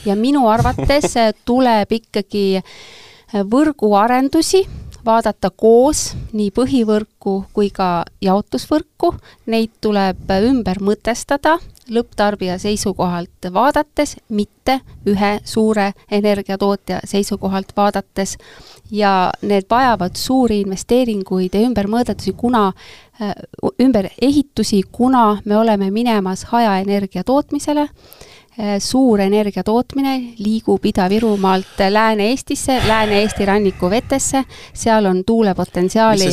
ja 0.05 0.15
minu 0.15 0.47
arvates 0.47 1.13
tuleb 1.45 1.91
ikkagi 1.91 2.61
võrguarendusi 3.33 4.65
vaadata 5.09 5.49
koos 5.49 6.13
nii 6.33 6.51
põhivõrku 6.53 7.35
kui 7.53 7.71
ka 7.73 8.05
jaotusvõrku, 8.21 9.15
neid 9.49 9.73
tuleb 9.81 10.29
ümber 10.45 10.81
mõtestada 10.85 11.57
lõpptarbija 11.89 12.59
seisukohalt 12.61 13.49
vaadates, 13.53 14.15
mitte 14.29 14.79
ühe 15.09 15.31
suure 15.43 15.93
energiatootja 16.11 17.01
seisukohalt 17.09 17.73
vaadates. 17.77 18.37
ja 18.91 19.31
need 19.41 19.67
vajavad 19.69 20.15
suuri 20.17 20.61
investeeringuid 20.63 21.53
ja 21.53 21.59
ümbermõõdetusi, 21.61 22.33
kuna 22.37 22.71
äh, 23.21 23.33
ümberehitusi, 23.81 24.81
kuna 24.91 25.37
me 25.45 25.57
oleme 25.57 25.91
minemas 25.91 26.43
hajaenergia 26.49 27.23
tootmisele 27.23 27.89
suur 28.79 29.21
energia 29.23 29.63
tootmine 29.63 30.15
liigub 30.43 30.85
Ida-Virumaalt 30.85 31.79
Lääne-Eestisse, 31.89 32.81
Lääne-Eesti 32.87 33.45
rannikuvetesse, 33.45 34.43
seal 34.73 35.05
on 35.05 35.23
tuulepotentsiaali 35.25 36.29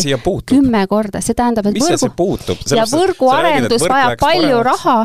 kümme 0.46 0.86
korda, 0.86 1.20
see 1.20 1.34
tähendab, 1.38 1.68
et 1.70 1.78
mis 1.78 2.02
võrgu, 2.02 2.28
ja 2.74 2.86
võrguarendus 2.90 3.86
vajab 3.88 4.18
palju 4.20 4.62
raha. 4.66 4.96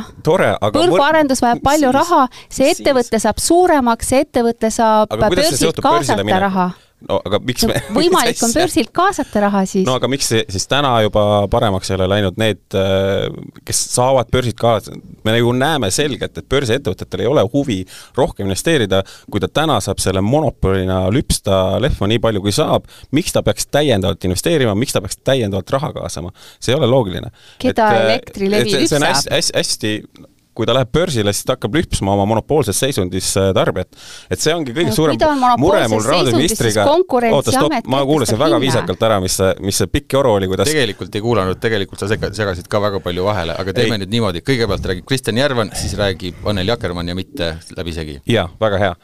võrguarendus 0.73 1.43
vajab 1.45 1.63
palju 1.63 1.91
raha, 1.95 2.27
see 2.49 2.71
ettevõte 2.73 3.19
saab 3.21 3.41
suuremaks, 3.41 4.13
see 4.13 4.25
ettevõte 4.25 4.71
saab 4.73 5.13
börsilt 5.29 5.83
kaasata 5.83 6.39
raha 6.47 6.71
no 7.09 7.17
aga 7.25 7.39
miks 7.45 7.65
me 7.69 7.79
võimalik 7.97 8.41
on 8.45 8.53
börsilt 8.55 8.91
kaasata 8.95 9.43
raha 9.45 9.63
siis. 9.69 9.85
no 9.87 9.95
aga 9.97 10.09
miks 10.11 10.29
siis 10.31 10.67
täna 10.69 10.93
juba 11.05 11.23
paremaks 11.51 11.91
ei 11.91 11.97
ole 11.97 12.07
läinud 12.11 12.39
need, 12.41 12.61
äh, 12.77 13.27
kes 13.67 13.81
saavad 13.95 14.29
börsilt 14.33 14.59
kaasata, 14.61 14.99
me 15.25 15.35
ju 15.37 15.53
näeme 15.57 15.91
selgelt, 15.93 16.37
et 16.37 16.49
börsiettevõtetel 16.51 17.25
ei 17.25 17.31
ole 17.31 17.45
huvi 17.53 17.79
rohkem 18.17 18.49
investeerida, 18.49 19.01
kui 19.31 19.41
ta 19.43 19.49
täna 19.51 19.79
saab 19.83 20.01
selle 20.03 20.23
monopolina 20.25 21.03
lüpsta 21.13 21.79
lehma 21.81 22.11
nii 22.11 22.21
palju, 22.23 22.43
kui 22.45 22.55
saab, 22.55 22.89
miks 23.15 23.33
ta 23.35 23.43
peaks 23.45 23.69
täiendavalt 23.71 24.29
investeerima, 24.29 24.75
miks 24.77 24.95
ta 24.95 25.03
peaks 25.03 25.21
täiendavalt 25.25 25.77
raha 25.77 25.93
kaasama? 26.01 26.35
see 26.59 26.73
ei 26.73 26.79
ole 26.79 26.89
loogiline. 26.89 27.31
keda 27.61 27.71
et, 27.71 27.97
äh, 27.97 28.03
Elektrilevi 28.05 28.75
lüpsab? 28.75 28.87
see 28.91 29.01
on 29.01 29.07
hästi, 29.09 29.33
hästi, 29.37 29.57
hästi 29.57 30.29
kui 30.57 30.67
ta 30.67 30.75
läheb 30.75 30.89
börsile, 30.93 31.31
siis 31.35 31.47
ta 31.47 31.55
hakkab 31.55 31.75
lüpsma 31.79 32.11
oma 32.15 32.25
monopoolses 32.27 32.77
seisundis 32.83 33.29
äh, 33.39 33.51
tarbijat. 33.55 33.95
et 34.31 34.41
see 34.41 34.53
ongi 34.55 34.73
kõige 34.75 34.91
no, 34.91 34.95
suurem 34.97 35.19
mure 35.61 35.81
mul 35.91 36.03
rahandusministriga, 36.03 36.85
oota 37.31 37.53
stopp, 37.55 37.87
ma 37.91 38.01
kuulasin 38.07 38.39
väga 38.39 38.57
hinna. 38.57 38.63
viisakalt 38.65 39.05
ära, 39.07 39.19
mis 39.23 39.37
see, 39.39 39.51
mis 39.63 39.81
see 39.81 39.91
pikk 39.91 40.17
joru 40.17 40.35
oli, 40.35 40.49
kuidas 40.51 40.67
tegelikult 40.67 41.15
ei 41.15 41.23
kuulanud, 41.23 41.59
tegelikult 41.63 42.03
sa 42.03 42.09
sega-, 42.11 42.33
segasid 42.35 42.67
ka 42.71 42.81
väga 42.83 42.99
palju 43.03 43.27
vahele, 43.27 43.55
aga 43.63 43.75
teeme 43.77 43.95
ei. 43.95 44.03
nüüd 44.03 44.15
niimoodi, 44.17 44.43
kõigepealt 44.47 44.89
räägib 44.91 45.07
Kristjan 45.07 45.39
Järvan, 45.39 45.71
siis 45.77 45.95
räägib 45.99 46.43
Anneli 46.51 46.75
Akkermann 46.75 47.13
ja 47.13 47.15
mitte 47.15 47.53
läbisegi. 47.77 48.19
jaa, 48.29 48.49
väga 48.59 48.81
hea. 48.83 48.95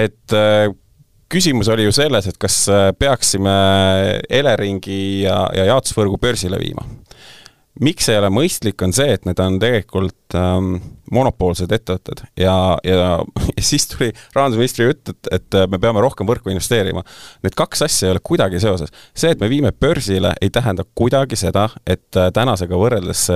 et 0.00 0.36
äh, 0.36 0.70
küsimus 1.30 1.68
oli 1.68 1.84
ju 1.84 1.92
selles, 1.94 2.32
et 2.32 2.40
kas 2.40 2.62
äh, 2.72 2.88
peaksime 2.96 3.52
Eleringi 4.30 5.26
ja, 5.26 5.42
ja 5.60 5.68
jaotusvõrgu 5.74 6.16
börsile 6.22 6.58
viima 6.62 6.88
miks 7.80 8.08
ei 8.10 8.18
ole 8.18 8.28
mõistlik, 8.34 8.80
on 8.82 8.92
see, 8.94 9.12
et 9.14 9.26
need 9.28 9.38
on 9.42 9.58
tegelikult 9.62 10.36
ähm, 10.38 10.72
monopoolsed 11.14 11.70
ettevõtted 11.72 12.24
ja, 12.40 12.54
ja, 12.86 13.12
ja 13.56 13.64
siis 13.64 13.86
tuli 13.92 14.10
rahandusministri 14.34 14.88
jutt, 14.88 15.12
et, 15.12 15.30
et 15.38 15.58
me 15.70 15.78
peame 15.82 16.02
rohkem 16.02 16.28
võrku 16.28 16.52
investeerima. 16.52 17.04
Need 17.44 17.56
kaks 17.58 17.86
asja 17.86 18.08
ei 18.08 18.16
ole 18.16 18.24
kuidagi 18.24 18.60
seoses. 18.62 18.92
see, 19.14 19.30
et 19.30 19.40
me 19.40 19.48
viime 19.52 19.72
börsile, 19.72 20.34
ei 20.42 20.50
tähenda 20.50 20.84
kuidagi 20.98 21.38
seda, 21.38 21.68
et 21.86 22.18
äh, 22.18 22.32
tänasega 22.34 22.76
võrreldes 22.80 23.28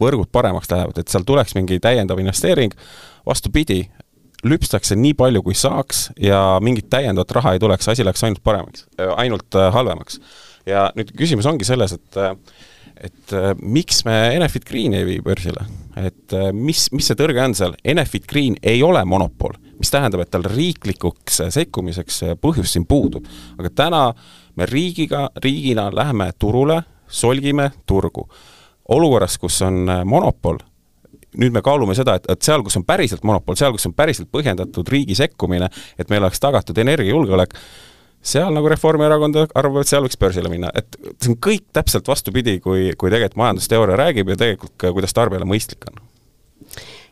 võrgud 0.00 0.32
paremaks 0.32 0.72
lähevad, 0.72 0.98
et 0.98 1.12
seal 1.12 1.26
tuleks 1.28 1.54
mingi 1.58 1.78
täiendav 1.82 2.18
investeering, 2.22 2.74
vastupidi, 3.26 3.84
lüpstakse 4.44 4.96
nii 4.98 5.14
palju, 5.18 5.42
kui 5.46 5.56
saaks 5.56 6.10
ja 6.20 6.40
mingit 6.64 6.88
täiendavat 6.92 7.34
raha 7.38 7.54
ei 7.56 7.62
tuleks, 7.62 7.88
asi 7.92 8.04
läheks 8.04 8.24
ainult 8.26 8.42
paremaks, 8.44 8.86
äh, 9.00 9.12
ainult 9.22 9.58
äh, 9.58 9.72
halvemaks. 9.74 10.20
ja 10.66 10.88
nüüd 10.98 11.12
küsimus 11.16 11.46
ongi 11.46 11.64
selles, 11.64 11.92
et 11.94 12.16
et 12.96 13.32
äh, 13.36 13.52
miks 13.60 14.04
me 14.06 14.14
Enefit 14.36 14.64
Greeni 14.68 15.00
ei 15.00 15.06
vii 15.08 15.20
börsile, 15.24 15.66
et 15.96 16.32
äh, 16.36 16.50
mis, 16.52 16.86
mis 16.96 17.06
see 17.08 17.18
tõrge 17.18 17.42
on 17.44 17.54
seal, 17.56 17.76
Enefit 17.84 18.26
Green 18.30 18.56
ei 18.62 18.82
ole 18.82 19.04
monopol, 19.04 19.56
mis 19.80 19.92
tähendab, 19.92 20.24
et 20.24 20.32
tal 20.32 20.46
riiklikuks 20.48 21.42
sekkumiseks 21.54 22.22
põhjust 22.40 22.76
siin 22.76 22.86
puudub. 22.88 23.26
aga 23.58 23.70
täna 23.70 24.02
me 24.56 24.66
riigiga, 24.66 25.30
riigina 25.42 25.90
läheme 25.92 26.30
turule, 26.38 26.82
solgime 27.08 27.70
turgu. 27.86 28.28
olukorras, 28.88 29.38
kus 29.38 29.62
on 29.66 29.88
äh, 29.88 30.04
monopol, 30.04 30.60
nüüd 31.36 31.52
me 31.52 31.60
kaalume 31.62 31.94
seda, 31.94 32.14
et, 32.16 32.28
et 32.30 32.42
seal, 32.42 32.62
kus 32.62 32.76
on 32.78 32.84
päriselt 32.86 33.24
monopol, 33.26 33.56
seal, 33.58 33.72
kus 33.74 33.86
on 33.88 33.94
päriselt 33.96 34.30
põhjendatud 34.32 34.88
riigi 34.88 35.16
sekkumine, 35.18 35.68
et 35.98 36.10
meil 36.10 36.22
oleks 36.22 36.40
tagatud 36.40 36.78
energiajulgeolek, 36.78 37.56
seal 38.22 38.54
nagu 38.54 38.68
Reformierakond 38.70 39.38
arvab, 39.46 39.82
et 39.82 39.90
seal 39.90 40.04
võiks 40.06 40.18
börsile 40.20 40.50
minna, 40.52 40.70
et 40.74 40.98
see 41.20 41.32
on 41.32 41.38
kõik 41.48 41.66
täpselt 41.76 42.08
vastupidi, 42.08 42.58
kui, 42.64 42.90
kui 42.98 43.12
tegelikult 43.12 43.40
majandusteooria 43.42 44.00
räägib 44.00 44.32
ja 44.32 44.38
tegelikult 44.40 44.74
ka, 44.80 44.92
kuidas 44.96 45.14
tarbijale 45.16 45.48
mõistlik 45.48 45.86
on. 45.90 46.02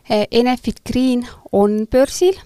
Enefit 0.09 0.83
Green 0.85 1.23
on 1.55 1.85
börsil 1.91 2.37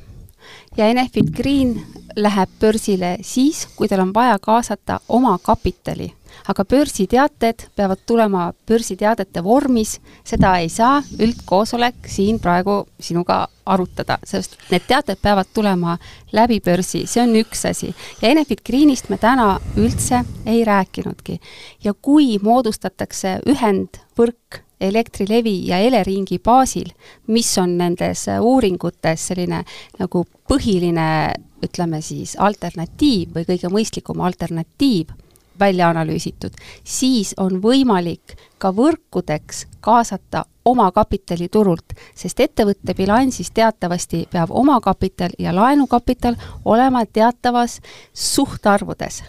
ja 0.78 0.88
Enefit 0.88 1.34
Green 1.36 1.76
läheb 2.16 2.52
börsile 2.62 3.18
siis, 3.26 3.66
kui 3.76 3.90
tal 3.92 4.06
on 4.06 4.14
vaja 4.16 4.38
kaasata 4.42 5.00
oma 5.10 5.38
kapitali 5.44 6.14
aga 6.50 6.66
börsiteated 6.66 7.68
peavad 7.78 8.02
tulema 8.10 8.50
börsiteadete 8.68 9.44
vormis, 9.46 9.98
seda 10.26 10.56
ei 10.58 10.70
saa 10.70 10.98
üldkoosolek 11.22 12.10
siin 12.10 12.40
praegu 12.42 12.82
sinuga 13.00 13.44
arutada, 13.70 14.18
sest 14.26 14.58
need 14.72 14.88
teated 14.90 15.22
peavad 15.22 15.52
tulema 15.54 15.98
läbi 16.34 16.58
börsi, 16.66 17.04
see 17.06 17.22
on 17.22 17.36
üks 17.38 17.68
asi. 17.70 17.94
ja 18.22 18.32
Enefit 18.32 18.64
Greenist 18.66 19.10
me 19.10 19.20
täna 19.22 19.60
üldse 19.78 20.24
ei 20.46 20.64
rääkinudki. 20.66 21.40
ja 21.84 21.94
kui 21.94 22.40
moodustatakse 22.42 23.40
ühendvõrk 23.46 24.64
Elektrilevi 24.80 25.68
ja 25.68 25.78
Eleringi 25.84 26.40
baasil, 26.40 26.88
mis 27.28 27.58
on 27.60 27.78
nendes 27.78 28.26
uuringutes 28.40 29.28
selline 29.28 29.66
nagu 30.00 30.24
põhiline, 30.48 31.34
ütleme 31.60 32.00
siis, 32.02 32.38
alternatiiv 32.40 33.36
või 33.36 33.44
kõige 33.50 33.68
mõistlikum 33.74 34.24
alternatiiv 34.24 35.12
välja 35.60 35.90
analüüsitud, 35.90 36.54
siis 36.84 37.34
on 37.38 37.60
võimalik 37.64 38.36
ka 38.58 38.72
võrkudeks 38.76 39.66
kaasata 39.80 40.46
omakapitali 40.66 41.50
turult, 41.52 41.96
sest 42.16 42.40
ettevõtte 42.40 42.94
bilansis 42.96 43.52
teatavasti 43.52 44.26
peab 44.32 44.52
omakapital 44.52 45.34
ja 45.40 45.56
laenukapital 45.56 46.36
olema 46.66 47.06
teatavas 47.06 47.80
suhtarvudes. 48.14 49.24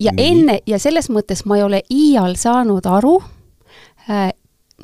ja 0.00 0.12
Nii. 0.12 0.30
enne, 0.30 0.58
ja 0.66 0.78
selles 0.78 1.10
mõttes 1.10 1.44
ma 1.46 1.56
ei 1.56 1.62
ole 1.62 1.82
iial 1.90 2.34
saanud 2.36 2.86
aru, 2.86 3.22
äh, 4.10 4.32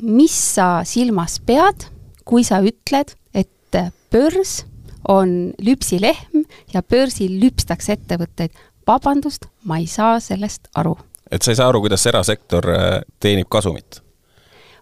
mis 0.01 0.55
sa 0.55 0.81
silmas 0.83 1.39
pead, 1.45 1.87
kui 2.25 2.43
sa 2.43 2.61
ütled, 2.63 3.15
et 3.33 3.75
börs 4.11 4.65
on 5.09 5.53
lüpsilehm 5.61 6.45
ja 6.73 6.83
börsil 6.83 7.39
lüpstakse 7.41 7.95
ettevõtteid 7.97 8.53
vabandust, 8.87 9.45
ma 9.63 9.77
ei 9.77 9.87
saa 9.87 10.19
sellest 10.19 10.67
aru. 10.75 10.97
et 11.31 11.41
sa 11.41 11.51
ei 11.51 11.55
saa 11.55 11.69
aru, 11.69 11.81
kuidas 11.81 12.05
erasektor 12.05 12.69
äh, 12.69 13.01
teenib 13.19 13.49
kasumit? 13.49 14.01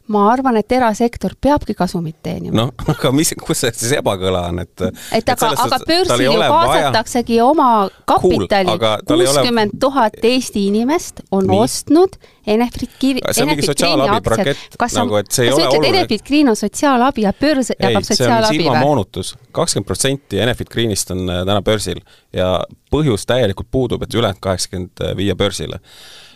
Ma 0.09 0.25
arvan, 0.31 0.57
et 0.59 0.71
erasektor 0.73 1.35
peabki 1.41 1.75
kasumit 1.77 2.17
teenima. 2.25 2.55
noh, 2.57 2.71
aga 2.93 3.11
mis, 3.15 3.31
kus 3.37 3.63
see 3.63 3.73
siis 3.77 3.93
ebakõla 3.99 4.45
on, 4.49 4.61
et 4.63 4.83
et 5.15 5.31
aga, 5.33 5.51
aga 5.65 5.79
börsil 5.85 6.23
ju 6.25 6.35
kaasataksegi 6.39 7.37
vaja... 7.37 7.47
oma 7.49 7.69
kapitali 8.09 8.75
cool,, 8.81 9.23
kuuskümmend 9.23 9.77
tuhat 9.81 10.19
Eesti 10.29 10.65
inimest 10.69 11.23
on 11.31 11.47
Nii. 11.49 11.59
ostnud 11.63 12.17
Enefit 12.49 12.95
Green, 13.01 13.19
Enefit 13.21 13.75
Greeni 13.77 14.07
aktsiad. 14.15 14.63
kas 14.81 14.95
sa 14.95 15.03
nagu,, 15.03 15.19
kas 15.21 15.37
sa 15.37 15.45
ütled, 15.45 15.89
Enefit 15.91 16.25
Green 16.25 16.49
on 16.49 16.57
sotsiaalabi 16.57 17.27
ja 17.27 17.33
börs 17.41 17.73
jagab 17.75 18.07
sotsiaalabi 18.07 18.57
või? 18.57 18.63
silmamoonutus, 18.63 19.35
kakskümmend 19.55 19.89
protsenti 19.89 20.41
Enefit 20.41 20.71
Greenist 20.73 21.13
on 21.13 21.27
äh, 21.29 21.43
täna 21.45 21.61
börsil 21.65 22.01
ja 22.33 22.55
põhjus 22.89 23.27
täielikult 23.29 23.69
puudub, 23.69 24.01
et 24.05 24.15
ülejäänud 24.17 24.41
kaheksakümmend 24.41 25.05
viia 25.19 25.37
börsile. 25.37 25.81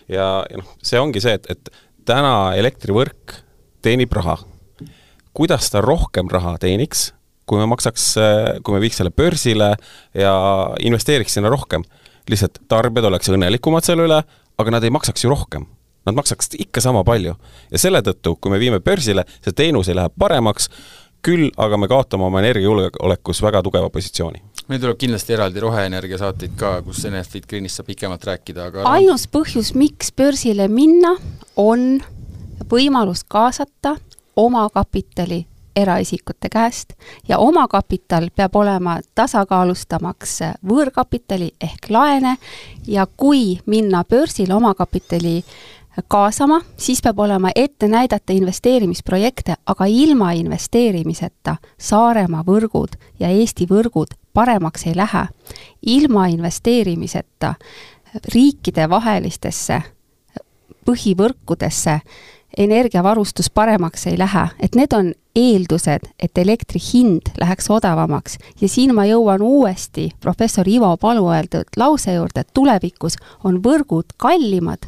ja, 0.08 0.28
ja 0.46 0.62
noh, 0.62 0.76
see 0.86 1.02
ongi 1.02 1.24
see, 1.24 1.34
et, 1.40 1.50
et 1.50 1.74
täna 2.06 2.54
elektrivõrk 2.60 3.42
teenib 3.84 4.14
raha. 4.16 4.38
kuidas 5.34 5.70
ta 5.74 5.82
rohkem 5.82 6.30
raha 6.32 6.58
teeniks, 6.62 7.12
kui 7.50 7.60
me 7.60 7.68
maksaks, 7.70 8.14
kui 8.64 8.76
me 8.76 8.82
viiks 8.84 9.02
selle 9.02 9.12
börsile 9.12 9.74
ja 10.14 10.34
investeeriks 10.80 11.40
sinna 11.40 11.52
rohkem? 11.54 11.84
lihtsalt 12.30 12.62
tarbijad 12.72 13.10
oleks 13.10 13.28
õnnelikumad 13.34 13.84
selle 13.84 14.06
üle, 14.08 14.22
aga 14.58 14.72
nad 14.72 14.84
ei 14.86 14.94
maksaks 14.96 15.26
ju 15.26 15.32
rohkem. 15.34 15.66
Nad 16.08 16.16
maksaks 16.16 16.54
ikka 16.60 16.80
sama 16.84 17.04
palju. 17.04 17.36
ja 17.72 17.80
selle 17.80 18.00
tõttu, 18.04 18.38
kui 18.40 18.52
me 18.52 18.60
viime 18.60 18.80
börsile, 18.80 19.26
see 19.44 19.56
teenus 19.56 19.90
ei 19.92 19.98
lähe 20.00 20.12
paremaks, 20.20 20.70
küll 21.24 21.50
aga 21.58 21.78
me 21.80 21.88
kaotame 21.92 22.24
oma 22.28 22.40
energiajulgeolekus 22.44 23.44
väga 23.44 23.64
tugeva 23.64 23.90
positsiooni 23.90 24.44
meil 24.72 24.80
tuleb 24.80 25.00
kindlasti 25.00 25.36
eraldi 25.36 25.62
roheenergia 25.64 26.18
saateid 26.22 26.56
ka, 26.60 26.78
kus 26.86 27.04
Enefit 27.10 27.48
Greenist 27.50 27.80
saab 27.80 27.90
pikemalt 27.92 28.24
rääkida, 28.28 28.70
aga 28.72 28.86
ainus 28.94 29.26
põhjus, 29.32 29.74
miks 29.76 30.14
börsile 30.16 30.70
minna, 30.72 31.16
on 31.60 31.98
võimalus 32.72 33.24
kaasata 33.28 33.96
omakapitali 34.36 35.46
eraisikute 35.76 36.50
käest 36.50 36.94
ja 37.28 37.38
omakapital 37.38 38.30
peab 38.36 38.56
olema 38.56 39.00
tasakaalustamaks 39.16 40.40
võõrkapitali 40.68 41.52
ehk 41.62 41.90
laene 41.90 42.38
ja 42.88 43.08
kui 43.18 43.60
minna 43.66 44.04
börsile 44.04 44.54
omakapitali 44.54 45.44
kaasama, 46.08 46.62
siis 46.78 47.02
peab 47.02 47.20
olema 47.20 47.50
ette 47.56 47.88
näidata 47.88 48.34
investeerimisprojekte, 48.34 49.56
aga 49.66 49.86
ilma 49.86 50.32
investeerimiseta 50.32 51.56
Saaremaa 51.78 52.44
võrgud 52.44 52.98
ja 53.20 53.30
Eesti 53.30 53.68
võrgud 53.70 54.16
paremaks 54.34 54.88
ei 54.88 54.96
lähe. 54.96 55.28
ilma 55.86 56.28
investeerimiseta 56.28 57.56
riikidevahelistesse 58.34 59.82
põhivõrkudesse 60.86 62.00
energiavarustus 62.58 63.50
paremaks 63.50 64.08
ei 64.08 64.18
lähe, 64.18 64.48
et 64.60 64.76
need 64.76 64.94
on 64.94 65.14
eeldused, 65.36 66.06
et 66.20 66.38
elektri 66.38 66.80
hind 66.94 67.34
läheks 67.40 67.70
odavamaks. 67.74 68.38
Ja 68.62 68.70
siin 68.70 68.94
ma 68.96 69.06
jõuan 69.10 69.42
uuesti 69.42 70.12
professor 70.22 70.70
Ivo 70.70 70.92
Palu 70.98 71.26
öeldud 71.34 71.78
lause 71.78 72.14
juurde, 72.14 72.46
et 72.46 72.54
tulevikus 72.54 73.18
on 73.44 73.62
võrgud 73.64 74.14
kallimad, 74.18 74.86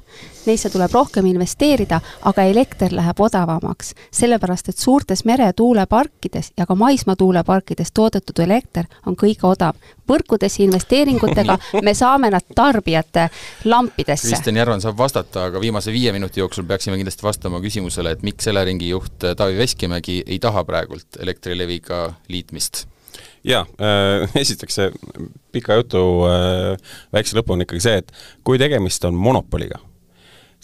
neisse 0.47 0.69
tuleb 0.69 0.93
rohkem 0.93 1.25
investeerida, 1.25 1.99
aga 2.21 2.43
elekter 2.43 2.93
läheb 2.95 3.19
odavamaks. 3.19 3.93
sellepärast, 4.12 4.69
et 4.69 4.77
suurtes 4.77 5.25
meretuuleparkides 5.25 6.51
ja 6.58 6.65
ka 6.65 6.75
maismaatuuleparkides 6.75 7.91
toodetud 7.91 8.39
elekter 8.39 8.86
on 9.05 9.15
kõige 9.15 9.47
odav. 9.47 9.75
võrkudesse 10.10 10.63
investeeringutega 10.63 11.58
me 11.86 11.93
saame 11.93 12.29
nad 12.29 12.45
tarbijate 12.55 13.29
lampidesse. 13.65 14.27
Kristjan 14.27 14.58
Järvan 14.58 14.81
saab 14.81 14.97
vastata, 14.97 15.45
aga 15.45 15.62
viimase 15.62 15.91
viie 15.91 16.12
minuti 16.12 16.39
jooksul 16.39 16.63
peaksime 16.63 16.97
kindlasti 16.97 17.23
vastama 17.23 17.62
küsimusele, 17.62 18.12
et 18.12 18.23
miks 18.23 18.47
Eleringi 18.47 18.89
juht 18.89 19.29
Taavi 19.38 19.58
Veskimägi 19.58 20.23
ei 20.25 20.39
taha 20.39 20.63
praegult 20.63 21.19
Elektrileviga 21.19 22.13
liitmist? 22.29 22.86
jaa 23.45 23.65
äh,, 23.81 24.29
esiteks 24.36 24.75
see 24.79 24.91
pika 25.53 25.77
jutu 25.79 26.01
äh, 26.29 26.95
väikse 27.13 27.38
lõpu 27.38 27.55
on 27.55 27.65
ikkagi 27.65 27.84
see, 27.84 27.99
et 28.01 28.12
kui 28.43 28.60
tegemist 28.62 29.05
on 29.08 29.17
monopoliga, 29.17 29.79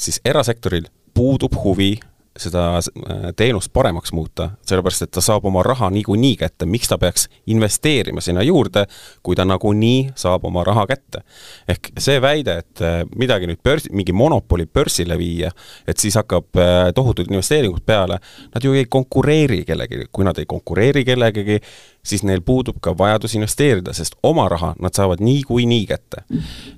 siis 0.02 0.22
erasektoril 0.26 0.90
puudub 1.14 1.56
huvi 1.64 1.98
seda 2.40 2.78
äh, 2.78 3.32
teenust 3.36 3.74
paremaks 3.74 4.14
muuta, 4.16 4.52
sellepärast 4.68 5.04
et 5.04 5.12
ta 5.12 5.22
saab 5.24 5.46
oma 5.50 5.64
raha 5.66 5.90
niikuinii 5.92 6.38
kätte, 6.40 6.66
miks 6.70 6.88
ta 6.88 6.98
peaks 7.02 7.28
investeerima 7.52 8.24
sinna 8.24 8.44
juurde, 8.48 8.86
kui 9.24 9.36
ta 9.36 9.46
nagunii 9.46 10.14
saab 10.16 10.46
oma 10.48 10.64
raha 10.64 10.86
kätte. 10.88 11.24
ehk 11.68 11.92
see 12.00 12.22
väide, 12.24 12.58
et 12.64 12.84
äh, 12.86 13.02
midagi 13.20 13.50
nüüd 13.52 13.60
börs, 13.64 13.90
mingi 13.92 14.16
monopoli 14.16 14.66
börsile 14.66 15.18
viia, 15.20 15.52
et 15.88 16.00
siis 16.00 16.16
hakkab 16.20 16.56
äh, 16.56 16.94
tohutud 16.96 17.28
investeeringud 17.32 17.84
peale, 17.86 18.22
nad 18.56 18.64
ju 18.64 18.74
ei 18.80 18.88
konkureeri 18.88 19.66
kellegagi, 19.68 20.08
kui 20.12 20.28
nad 20.28 20.40
ei 20.40 20.48
konkureeri 20.48 21.04
kellegagi, 21.08 21.60
siis 22.04 22.24
neil 22.26 22.42
puudub 22.46 22.80
ka 22.82 22.96
vajadus 22.98 23.36
investeerida, 23.38 23.94
sest 23.94 24.16
oma 24.24 24.48
raha 24.50 24.74
nad 24.82 24.96
saavad 24.98 25.22
niikuinii 25.22 25.86
kätte. 25.90 26.24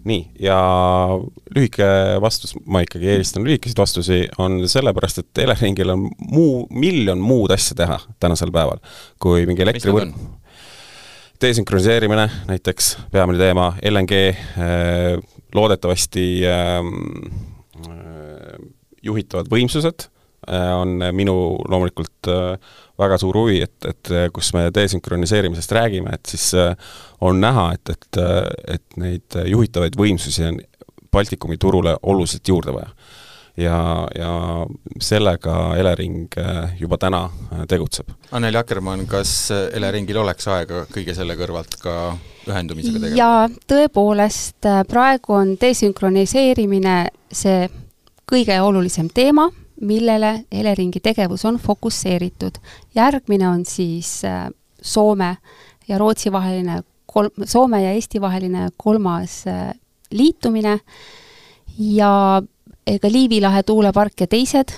nii, 0.03 0.21
ja 0.39 0.57
lühike 1.55 1.87
vastus, 2.21 2.55
ma 2.65 2.83
ikkagi 2.83 3.09
eelistan 3.15 3.43
lühikeseid 3.47 3.79
vastusi, 3.79 4.21
on 4.37 4.61
sellepärast, 4.67 5.23
et 5.23 5.43
Eleringil 5.45 5.95
on 5.95 6.07
muu, 6.29 6.67
miljon 6.69 7.21
muud 7.23 7.51
asja 7.55 7.75
teha 7.79 7.99
tänasel 8.19 8.51
päeval, 8.51 8.83
kui 9.19 9.45
mingi 9.49 9.63
elektrivõrk 9.65 10.15
desünkroniseerimine 11.43 12.29
näiteks, 12.47 12.97
peamine 13.11 13.39
teema, 13.39 13.73
LNG, 13.89 14.11
äh, 14.13 15.17
loodetavasti 15.55 16.25
ähm, 16.47 16.93
äh, 17.83 18.55
juhitavad 19.03 19.49
võimsused 19.51 20.07
äh, 20.47 20.69
on 20.77 21.01
minu 21.11 21.35
loomulikult 21.69 22.31
väga 22.99 23.17
suur 23.17 23.37
huvi, 23.41 23.61
et, 23.65 23.77
et 23.89 24.13
kus 24.33 24.51
me 24.53 24.67
desünkroniseerimisest 24.73 25.71
räägime, 25.73 26.13
et 26.13 26.29
siis 26.29 26.51
on 27.21 27.41
näha, 27.41 27.71
et, 27.73 27.89
et, 27.95 28.21
et 28.77 29.01
neid 29.01 29.39
juhitavaid 29.49 29.97
võimsusi 29.97 30.45
on 30.51 30.61
Baltikumi 31.13 31.59
turule 31.61 31.95
oluliselt 32.09 32.47
juurde 32.49 32.73
vaja 32.73 32.89
ja, 33.57 34.07
ja 34.17 34.31
sellega 35.01 35.75
Elering 35.77 36.33
juba 36.79 36.97
täna 36.97 37.23
tegutseb. 37.69 38.09
Anneli 38.31 38.57
Akkermann, 38.57 39.05
kas 39.09 39.51
Eleringil 39.51 40.17
oleks 40.23 40.47
aega 40.49 40.85
kõige 40.93 41.15
selle 41.17 41.37
kõrvalt 41.39 41.77
ka 41.81 41.95
ühendumisega 42.49 42.99
tegeleda? 42.99 43.19
jaa, 43.19 43.47
tõepoolest, 43.69 44.69
praegu 44.89 45.37
on 45.37 45.55
desünkroniseerimine 45.61 46.97
see 47.33 47.67
kõige 48.29 48.57
olulisem 48.61 49.09
teema, 49.13 49.49
millele 49.83 50.45
Eleringi 50.51 50.99
tegevus 51.03 51.45
on 51.45 51.59
fokusseeritud. 51.59 52.57
järgmine 52.95 53.47
on 53.49 53.65
siis 53.65 54.21
Soome 54.81 55.37
ja 55.87 55.97
Rootsi 55.97 56.31
vaheline 56.31 56.81
kolm, 57.05 57.29
Soome 57.45 57.83
ja 57.83 57.91
Eesti 57.91 58.21
vaheline 58.21 58.69
kolmas 58.77 59.43
liitumine 60.11 60.79
ja 61.77 62.41
ega 62.87 63.11
Liivi 63.11 63.41
lahe 63.41 63.63
tuulepark 63.63 64.19
ja 64.19 64.27
teised 64.27 64.73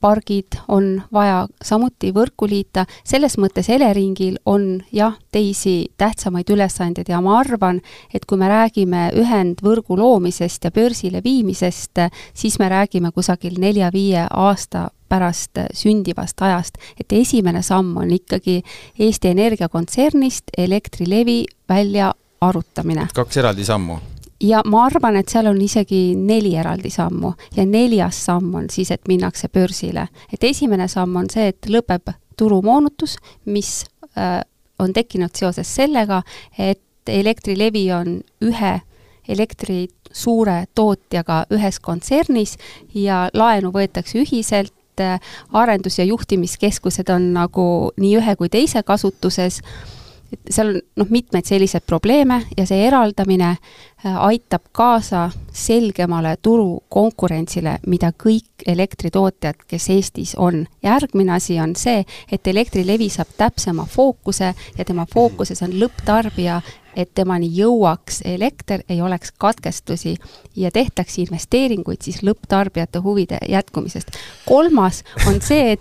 tuulepargid 0.00 0.46
on 0.68 1.02
vaja 1.12 1.46
samuti 1.62 2.12
võrku 2.12 2.48
liita, 2.48 2.86
selles 3.04 3.38
mõttes 3.38 3.68
Eleringil 3.68 4.38
on 4.46 4.82
jah, 4.92 5.16
teisi 5.32 5.90
tähtsamaid 5.96 6.50
ülesandeid 6.50 7.08
ja 7.08 7.20
ma 7.20 7.38
arvan, 7.38 7.80
et 8.14 8.24
kui 8.24 8.38
me 8.38 8.48
räägime 8.48 9.10
ühendvõrgu 9.14 9.96
loomisest 9.98 10.64
ja 10.64 10.70
börsile 10.70 11.22
viimisest, 11.24 11.98
siis 12.34 12.58
me 12.58 12.68
räägime 12.68 13.12
kusagil 13.12 13.58
nelja-viie 13.58 14.26
aasta 14.30 14.90
pärast 15.08 15.58
sündivast 15.72 16.42
ajast, 16.42 16.78
et 17.00 17.12
esimene 17.12 17.62
samm 17.62 17.96
on 17.96 18.10
ikkagi 18.10 18.62
Eesti 18.98 19.28
Energia 19.28 19.68
kontsernist 19.68 20.50
Elektrilevi 20.56 21.44
välja 21.68 22.12
arutamine. 22.40 23.08
kaks 23.14 23.36
eraldi 23.36 23.64
sammu 23.64 23.98
ja 24.40 24.62
ma 24.64 24.84
arvan, 24.86 25.16
et 25.16 25.28
seal 25.28 25.48
on 25.50 25.60
isegi 25.62 26.14
neli 26.16 26.54
eraldi 26.56 26.90
sammu 26.90 27.32
ja 27.56 27.66
neljas 27.66 28.20
samm 28.28 28.54
on 28.54 28.68
siis, 28.70 28.90
et 28.90 29.08
minnakse 29.08 29.48
börsile. 29.48 30.08
et 30.32 30.44
esimene 30.44 30.88
samm 30.88 31.16
on 31.16 31.30
see, 31.30 31.48
et 31.48 31.66
lõpeb 31.66 32.12
turumoonutus, 32.36 33.16
mis 33.44 33.84
äh, 34.16 34.40
on 34.78 34.92
tekkinud 34.92 35.34
seoses 35.34 35.74
sellega, 35.74 36.22
et 36.58 36.82
Elektrilevi 37.08 37.86
on 37.92 38.18
ühe 38.44 38.72
elektri 39.28 39.86
suure 40.12 40.66
tootjaga 40.74 41.46
ühes 41.56 41.78
kontsernis 41.80 42.56
ja 42.94 43.28
laenu 43.32 43.72
võetakse 43.72 44.20
ühiselt, 44.20 44.74
äh, 45.00 45.20
arendus- 45.52 45.98
ja 45.98 46.04
juhtimiskeskused 46.04 47.08
on 47.08 47.32
nagu 47.32 47.92
nii 47.96 48.16
ühe 48.20 48.36
kui 48.36 48.48
teise 48.48 48.82
kasutuses 48.82 49.62
et 50.32 50.52
seal 50.52 50.74
on 50.74 50.80
noh, 50.96 51.10
mitmeid 51.10 51.46
selliseid 51.48 51.86
probleeme 51.86 52.42
ja 52.56 52.66
see 52.66 52.80
eraldamine 52.86 53.50
äh, 53.50 54.16
aitab 54.28 54.68
kaasa 54.72 55.30
selgemale 55.52 56.36
turu 56.42 56.82
konkurentsile, 56.88 57.78
mida 57.86 58.12
kõik 58.12 58.66
elektritootjad, 58.66 59.64
kes 59.68 59.90
Eestis 59.90 60.34
on. 60.36 60.66
järgmine 60.82 61.32
asi 61.32 61.60
on 61.60 61.76
see, 61.76 62.04
et 62.32 62.46
Elektrilevi 62.46 63.08
saab 63.08 63.32
täpsema 63.36 63.86
fookuse 63.86 64.54
ja 64.78 64.84
tema 64.84 65.06
fookuses 65.14 65.62
on 65.62 65.74
lõpptarbija 65.80 66.60
et 66.98 67.10
temani 67.14 67.48
jõuaks 67.54 68.22
elekter, 68.26 68.82
ei 68.90 69.00
oleks 69.02 69.32
katkestusi 69.38 70.16
ja 70.56 70.70
tehtaks 70.74 71.18
investeeringuid 71.22 72.02
siis 72.02 72.22
lõpptarbijate 72.26 73.02
huvide 73.04 73.38
jätkumisest. 73.48 74.10
kolmas 74.46 75.04
on 75.26 75.40
see, 75.42 75.72
et 75.72 75.80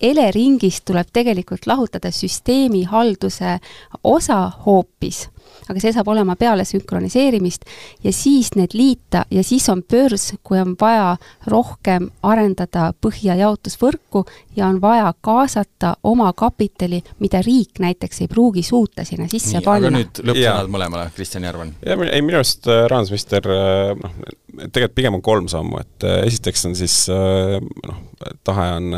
Eleringist 0.00 0.84
tuleb 0.84 1.06
tegelikult 1.12 1.66
lahutada 1.66 2.10
süsteemihalduse 2.10 3.58
osa 4.04 4.50
hoopis 4.66 5.28
aga 5.68 5.80
see 5.80 5.92
saab 5.94 6.08
olema 6.12 6.36
peale 6.36 6.64
sünkroniseerimist 6.68 7.66
ja 8.04 8.12
siis 8.12 8.52
need 8.58 8.74
liita 8.74 9.24
ja 9.30 9.44
siis 9.46 9.68
on 9.72 9.82
börs, 9.82 10.32
kui 10.42 10.60
on 10.60 10.76
vaja 10.80 11.16
rohkem 11.46 12.08
arendada 12.22 12.90
põhja 13.00 13.36
jaotusvõrku 13.38 14.24
ja 14.56 14.66
on 14.66 14.80
vaja 14.80 15.12
kaasata 15.20 15.96
oma 16.02 16.32
kapitali, 16.32 17.02
mida 17.18 17.42
riik 17.42 17.80
näiteks 17.82 18.24
ei 18.24 18.28
pruugi 18.28 18.62
suuta 18.62 19.04
sinna 19.04 19.28
sisse 19.28 19.58
Nii, 19.58 19.64
panna. 19.64 19.88
aga 19.88 19.96
nüüd 19.96 20.22
lõppsõnad 20.22 20.72
mõlemale, 20.72 21.10
Kristjan 21.16 21.48
Järvan. 21.48 21.74
ei, 21.86 22.22
minu 22.22 22.40
arust 22.40 22.68
äh, 22.68 22.84
rahandusminister 22.90 23.48
äh, 23.52 23.96
noh, 24.02 24.18
tegelikult 24.58 24.94
pigem 24.98 25.16
on 25.18 25.24
kolm 25.24 25.48
sammu, 25.50 25.80
et 25.80 26.08
äh, 26.08 26.20
esiteks 26.28 26.66
on 26.68 26.76
siis 26.78 26.96
noh, 27.10 28.02
tahe 28.44 28.68
on 28.78 28.92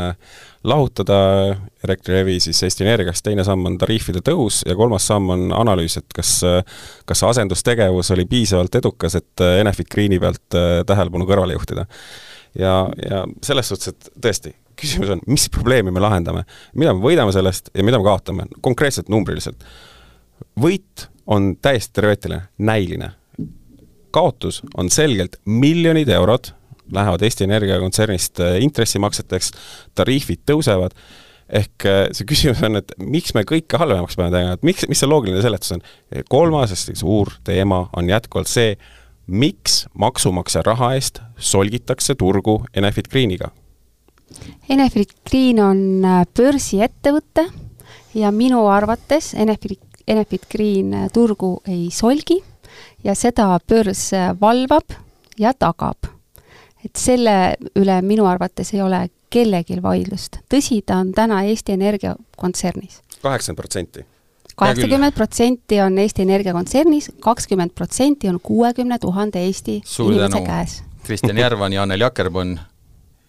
lahutada 0.65 1.17
Elektrilevi 1.85 2.39
siis 2.41 2.63
Eesti 2.65 2.85
Energiast, 2.85 3.23
teine 3.25 3.43
samm 3.45 3.67
on 3.69 3.77
tariifide 3.77 4.23
tõus 4.25 4.63
ja 4.65 4.75
kolmas 4.77 5.05
samm 5.07 5.29
on 5.35 5.47
analüüs, 5.53 5.99
et 6.01 6.15
kas 6.15 6.39
kas 7.05 7.21
see 7.21 7.29
asendustegevus 7.29 8.11
oli 8.15 8.25
piisavalt 8.29 8.75
edukas, 8.79 9.17
et 9.19 9.43
Enefit 9.61 9.89
Greeni 9.91 10.19
pealt 10.21 10.57
äh, 10.57 10.81
tähelepanu 10.87 11.27
kõrvale 11.29 11.57
juhtida. 11.57 11.85
ja, 12.59 12.75
ja 13.09 13.25
selles 13.43 13.69
suhtes, 13.69 13.93
et 13.93 14.09
tõesti, 14.21 14.53
küsimus 14.79 15.11
on, 15.15 15.21
mis 15.27 15.47
probleemi 15.49 15.91
me 15.91 16.03
lahendame, 16.03 16.45
mida 16.73 16.93
me 16.93 17.03
võidame 17.03 17.33
sellest 17.35 17.69
ja 17.73 17.83
mida 17.83 17.99
me 17.99 18.07
kaotame, 18.07 18.47
konkreetselt 18.61 19.09
numbriliselt. 19.09 19.63
võit 20.59 21.09
on 21.25 21.55
täiesti 21.61 21.93
teoreetiline, 21.93 22.41
näiline. 22.57 23.11
Kaotus 24.15 24.61
on 24.79 24.89
selgelt 24.93 25.37
miljonid 25.45 26.09
eurod 26.15 26.53
lähevad 26.91 27.21
Eesti 27.21 27.43
Energia 27.43 27.79
kontsernist 27.81 28.39
äh, 28.39 28.57
intressimakseteks, 28.61 29.51
tariifid 29.97 30.43
tõusevad 30.49 30.95
ehk 31.49 31.85
äh, 31.85 32.01
see 32.15 32.27
küsimus 32.29 32.61
on, 32.65 32.79
et 32.79 32.93
miks 33.01 33.35
me 33.37 33.45
kõike 33.47 33.79
halvemaks 33.81 34.17
peame 34.17 34.33
tegema, 34.33 34.57
et 34.57 34.65
miks, 34.65 34.85
mis 34.89 35.01
see 35.01 35.09
loogiline 35.09 35.41
seletus 35.45 35.75
on? 35.75 35.83
kolmas 36.29 36.73
hästi 36.73 36.97
suur 37.01 37.35
teema 37.45 37.85
on 37.97 38.09
jätkuvalt 38.09 38.49
see, 38.49 38.75
miks 39.25 39.83
maksumaksja 39.97 40.65
raha 40.65 40.93
eest 40.97 41.21
solgitakse 41.37 42.15
turgu 42.17 42.59
Enefit 42.77 43.09
Greeniga? 43.13 43.51
Enefit 44.69 45.13
Green 45.29 45.61
on 45.63 45.79
äh, 46.05 46.23
börsiettevõte 46.37 47.47
ja 48.17 48.33
minu 48.33 48.65
arvates 48.71 49.33
Enefit, 49.37 49.81
Enefit 50.07 50.49
Green 50.51 50.93
turgu 51.13 51.59
ei 51.69 51.89
solgi 51.93 52.41
ja 53.03 53.15
seda 53.15 53.59
börs 53.67 54.11
valvab 54.41 54.95
ja 55.39 55.53
tagab. 55.53 55.97
et 56.85 56.95
selle 56.95 57.55
üle 57.75 58.01
minu 58.05 58.25
arvates 58.29 58.73
ei 58.73 58.81
ole 58.81 59.07
kellelgi 59.29 59.81
vaidlust. 59.83 60.39
tõsi, 60.49 60.81
ta 60.85 60.97
on 60.97 61.11
täna 61.11 61.43
Eesti 61.43 61.73
Energia 61.73 62.15
kontsernis. 62.37 63.01
kaheksakümmend 63.21 63.57
protsenti? 63.57 64.05
kaheksakümmend 64.55 65.13
protsenti 65.13 65.81
on 65.81 65.97
Eesti 65.97 66.21
Energia 66.21 66.53
kontsernis, 66.53 67.11
kakskümmend 67.19 67.75
protsenti 67.75 68.29
on 68.29 68.39
kuuekümne 68.39 68.99
tuhande 68.99 69.43
Eesti 69.45 69.81
Suur 69.85 70.13
inimese 70.13 70.29
tänu. 70.29 70.45
käes. 70.45 70.83
Kristjan 71.03 71.37
Järvan 71.37 71.73
ja 71.73 71.83
Anneli 71.83 72.03
Akkermann, 72.03 72.59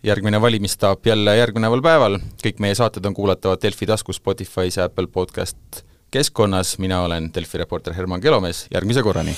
järgmine 0.02 0.40
valimisstaap 0.40 1.06
jälle 1.06 1.36
järgneval 1.36 1.82
päeval, 1.82 2.18
kõik 2.44 2.60
meie 2.60 2.74
saated 2.74 3.04
on 3.04 3.14
kuulatavad 3.14 3.60
Delfi 3.62 3.86
taskus, 3.86 4.20
Spotify's 4.20 4.78
ja 4.78 4.84
Apple 4.84 5.06
podcast 5.06 5.85
keskkonnas, 6.10 6.78
mina 6.78 7.02
olen 7.02 7.30
Delfi 7.34 7.58
reporter 7.58 7.94
Herman 7.94 8.20
Kelomees, 8.20 8.66
järgmise 8.74 9.02
korrani! 9.02 9.36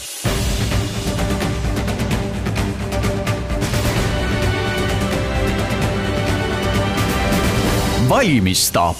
valmisstaap 8.08 8.96